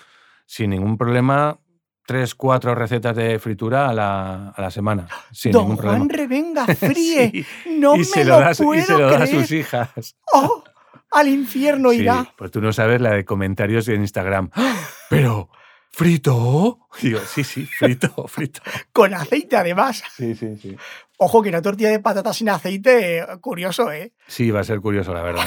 [0.47, 1.61] sin ningún problema
[2.09, 5.07] tres, cuatro recetas de fritura a la, a la semana.
[5.31, 5.99] Sin Don ningún problema.
[5.99, 7.45] Juan Revenga fríe.
[7.67, 10.17] No y me se lo, da, puedo Y se lo da a sus hijas.
[10.33, 10.65] ¡Oh!
[11.11, 12.33] Al infierno sí, irá.
[12.39, 14.51] Pues tú no sabes la de comentarios en Instagram.
[15.11, 15.51] Pero,
[15.91, 16.79] ¿frito?
[17.03, 18.63] digo, sí, sí, frito, frito.
[18.91, 20.03] Con aceite además.
[20.17, 20.79] Sí, sí, sí.
[21.19, 24.15] Ojo que una tortilla de patatas sin aceite, curioso, ¿eh?
[24.27, 25.47] Sí, va a ser curioso, la verdad.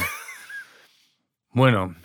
[1.54, 1.96] bueno,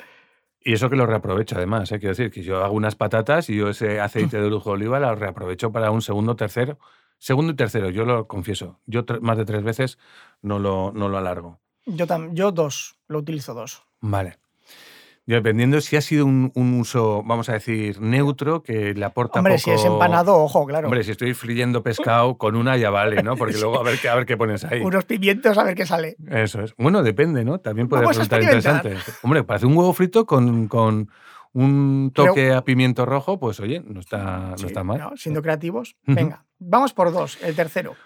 [0.66, 2.00] y eso que lo reaprovecho además, ¿eh?
[2.00, 4.98] quiero decir que yo hago unas patatas y yo ese aceite de lujo de oliva
[4.98, 6.80] lo reaprovecho para un segundo, tercero.
[7.18, 8.80] Segundo y tercero, yo lo confieso.
[8.84, 9.96] Yo más de tres veces
[10.42, 11.60] no lo, no lo alargo.
[11.86, 13.84] Yo, yo dos, lo utilizo dos.
[14.00, 14.38] Vale
[15.34, 19.72] dependiendo si ha sido un, uso, vamos a decir, neutro, que le aporta Hombre, si
[19.72, 20.86] es empanado, ojo, claro.
[20.86, 23.36] Hombre, si estoy friendo pescado con una ya vale, ¿no?
[23.36, 24.80] Porque luego a ver, qué, a ver qué pones ahí.
[24.80, 26.16] Unos pimientos a ver qué sale.
[26.30, 26.74] Eso es.
[26.76, 27.58] Bueno, depende, ¿no?
[27.58, 28.96] También puede resultar interesante.
[29.22, 31.10] Hombre, para hacer un huevo frito con, con
[31.52, 35.10] un toque a pimiento rojo, pues oye, no está, no está mal.
[35.16, 35.96] siendo creativos.
[36.04, 37.38] Venga, vamos por dos.
[37.42, 37.96] El tercero.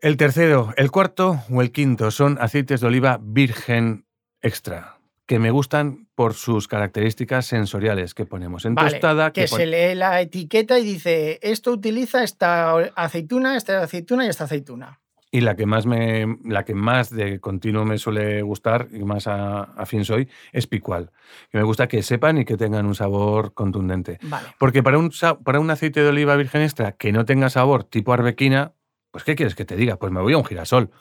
[0.00, 4.06] El tercero, el cuarto o el quinto son aceites de oliva virgen
[4.42, 4.93] extra
[5.26, 9.32] que me gustan por sus características sensoriales que ponemos en tostada.
[9.32, 14.44] Que, se lee la etiqueta y dice, esto utiliza esta aceituna, esta aceituna y esta
[14.44, 15.00] aceituna.
[15.30, 19.26] Y la que más me, la que más de continuo me suele gustar y más
[19.26, 21.10] afín soy es picual.
[21.50, 24.20] Que me gusta que sepan y que tengan un sabor contundente.
[24.58, 25.10] Porque para un,
[25.42, 28.74] para un aceite de oliva virgen extra que no tenga sabor tipo arbequina,
[29.10, 29.96] pues ¿qué quieres que te diga?
[29.96, 30.92] Pues me voy a un girasol.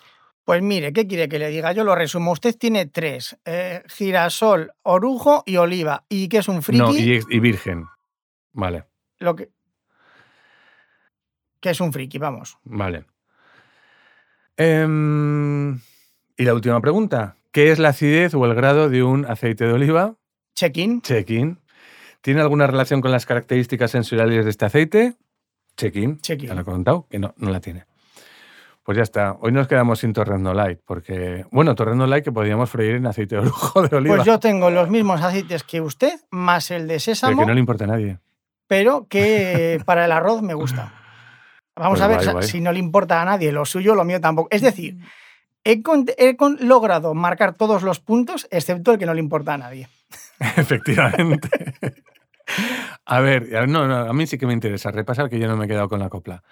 [0.43, 1.71] Pues mire, ¿qué quiere que le diga?
[1.71, 2.31] Yo lo resumo.
[2.31, 6.03] Usted tiene tres: eh, girasol, orujo y oliva.
[6.09, 6.81] ¿Y qué es un friki?
[6.81, 7.85] No, y, virgen.
[8.51, 8.85] Vale.
[9.19, 9.49] Lo que.
[11.61, 12.17] ¿Qué es un friki?
[12.17, 12.57] Vamos.
[12.65, 13.05] Vale.
[14.57, 15.79] Em,
[16.35, 19.71] y la última pregunta: ¿qué es la acidez o el grado de un aceite de
[19.71, 20.15] oliva?
[20.55, 21.01] Check-in.
[21.01, 21.59] Check-in.
[22.21, 25.15] ¿Tiene alguna relación con las características sensoriales de este aceite?
[25.77, 26.19] Check-in.
[26.19, 26.49] Check-in.
[26.49, 27.85] Ya lo he contado, que no, no la tiene.
[28.83, 29.37] Pues ya está.
[29.39, 33.37] Hoy nos quedamos sin Torrendo Light, porque, bueno, Torrendo Light que podríamos freír en aceite
[33.37, 34.15] de lujo de oliva.
[34.15, 37.31] Pues yo tengo los mismos aceites que usted, más el de sésamo.
[37.31, 38.19] Pero que no le importa a nadie.
[38.67, 40.93] Pero que para el arroz me gusta.
[41.75, 44.49] Vamos pues a ver, si no le importa a nadie lo suyo, lo mío tampoco.
[44.51, 44.97] Es decir,
[45.63, 45.81] he,
[46.17, 49.87] he logrado marcar todos los puntos, excepto el que no le importa a nadie.
[50.57, 51.49] Efectivamente.
[53.05, 55.65] a ver, no, no, a mí sí que me interesa repasar que yo no me
[55.65, 56.43] he quedado con la copla.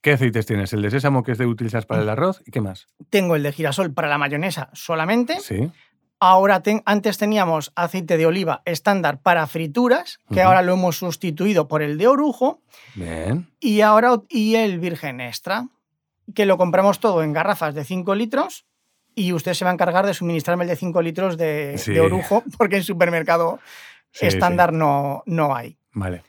[0.00, 0.72] ¿Qué aceites tienes?
[0.72, 2.42] ¿El de sésamo que es de utilizas para el arroz?
[2.46, 2.88] ¿Y qué más?
[3.10, 5.40] Tengo el de girasol para la mayonesa solamente.
[5.40, 5.70] Sí.
[6.20, 11.82] Ahora antes teníamos aceite de oliva estándar para frituras, que ahora lo hemos sustituido por
[11.82, 12.60] el de orujo.
[12.94, 13.50] Bien.
[13.58, 15.68] Y ahora y el virgen extra,
[16.34, 18.66] que lo compramos todo en garrafas de 5 litros
[19.14, 22.76] y usted se va a encargar de suministrarme el de 5 litros de, orujo, porque
[22.76, 23.58] en supermercado
[24.12, 25.78] estándar No, no hay.
[25.92, 26.22] Vale.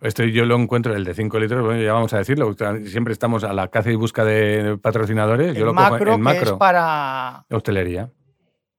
[0.00, 2.54] Esto yo lo encuentro, el de 5 litros, bueno, ya vamos a decirlo,
[2.84, 5.48] siempre estamos a la caza y busca de patrocinadores.
[5.48, 6.42] El yo lo macro, cojo en macro.
[6.42, 7.44] Que es para...
[7.50, 8.10] Hostelería.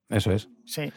[0.09, 0.49] Eso es.
[0.65, 0.91] Sí.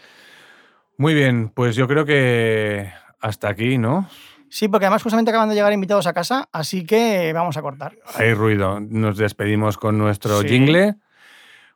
[0.96, 4.08] Muy bien, pues yo creo que hasta aquí, ¿no?
[4.48, 7.96] Sí, porque además justamente acaban de llegar invitados a casa, así que vamos a cortar.
[8.16, 8.80] Hay ruido.
[8.80, 10.96] Nos despedimos con nuestro jingle.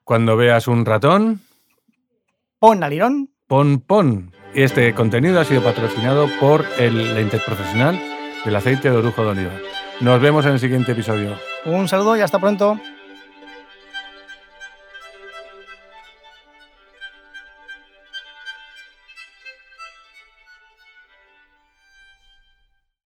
[0.02, 1.40] Cuando veas un ratón...
[2.58, 3.30] Pon alirón.
[3.46, 4.32] Pon, pon.
[4.54, 8.13] Este contenido ha sido patrocinado por el, la Interprofesional
[8.44, 9.52] del aceite de orujo de oliva.
[10.00, 11.36] Nos vemos en el siguiente episodio.
[11.64, 12.78] Un saludo y hasta pronto.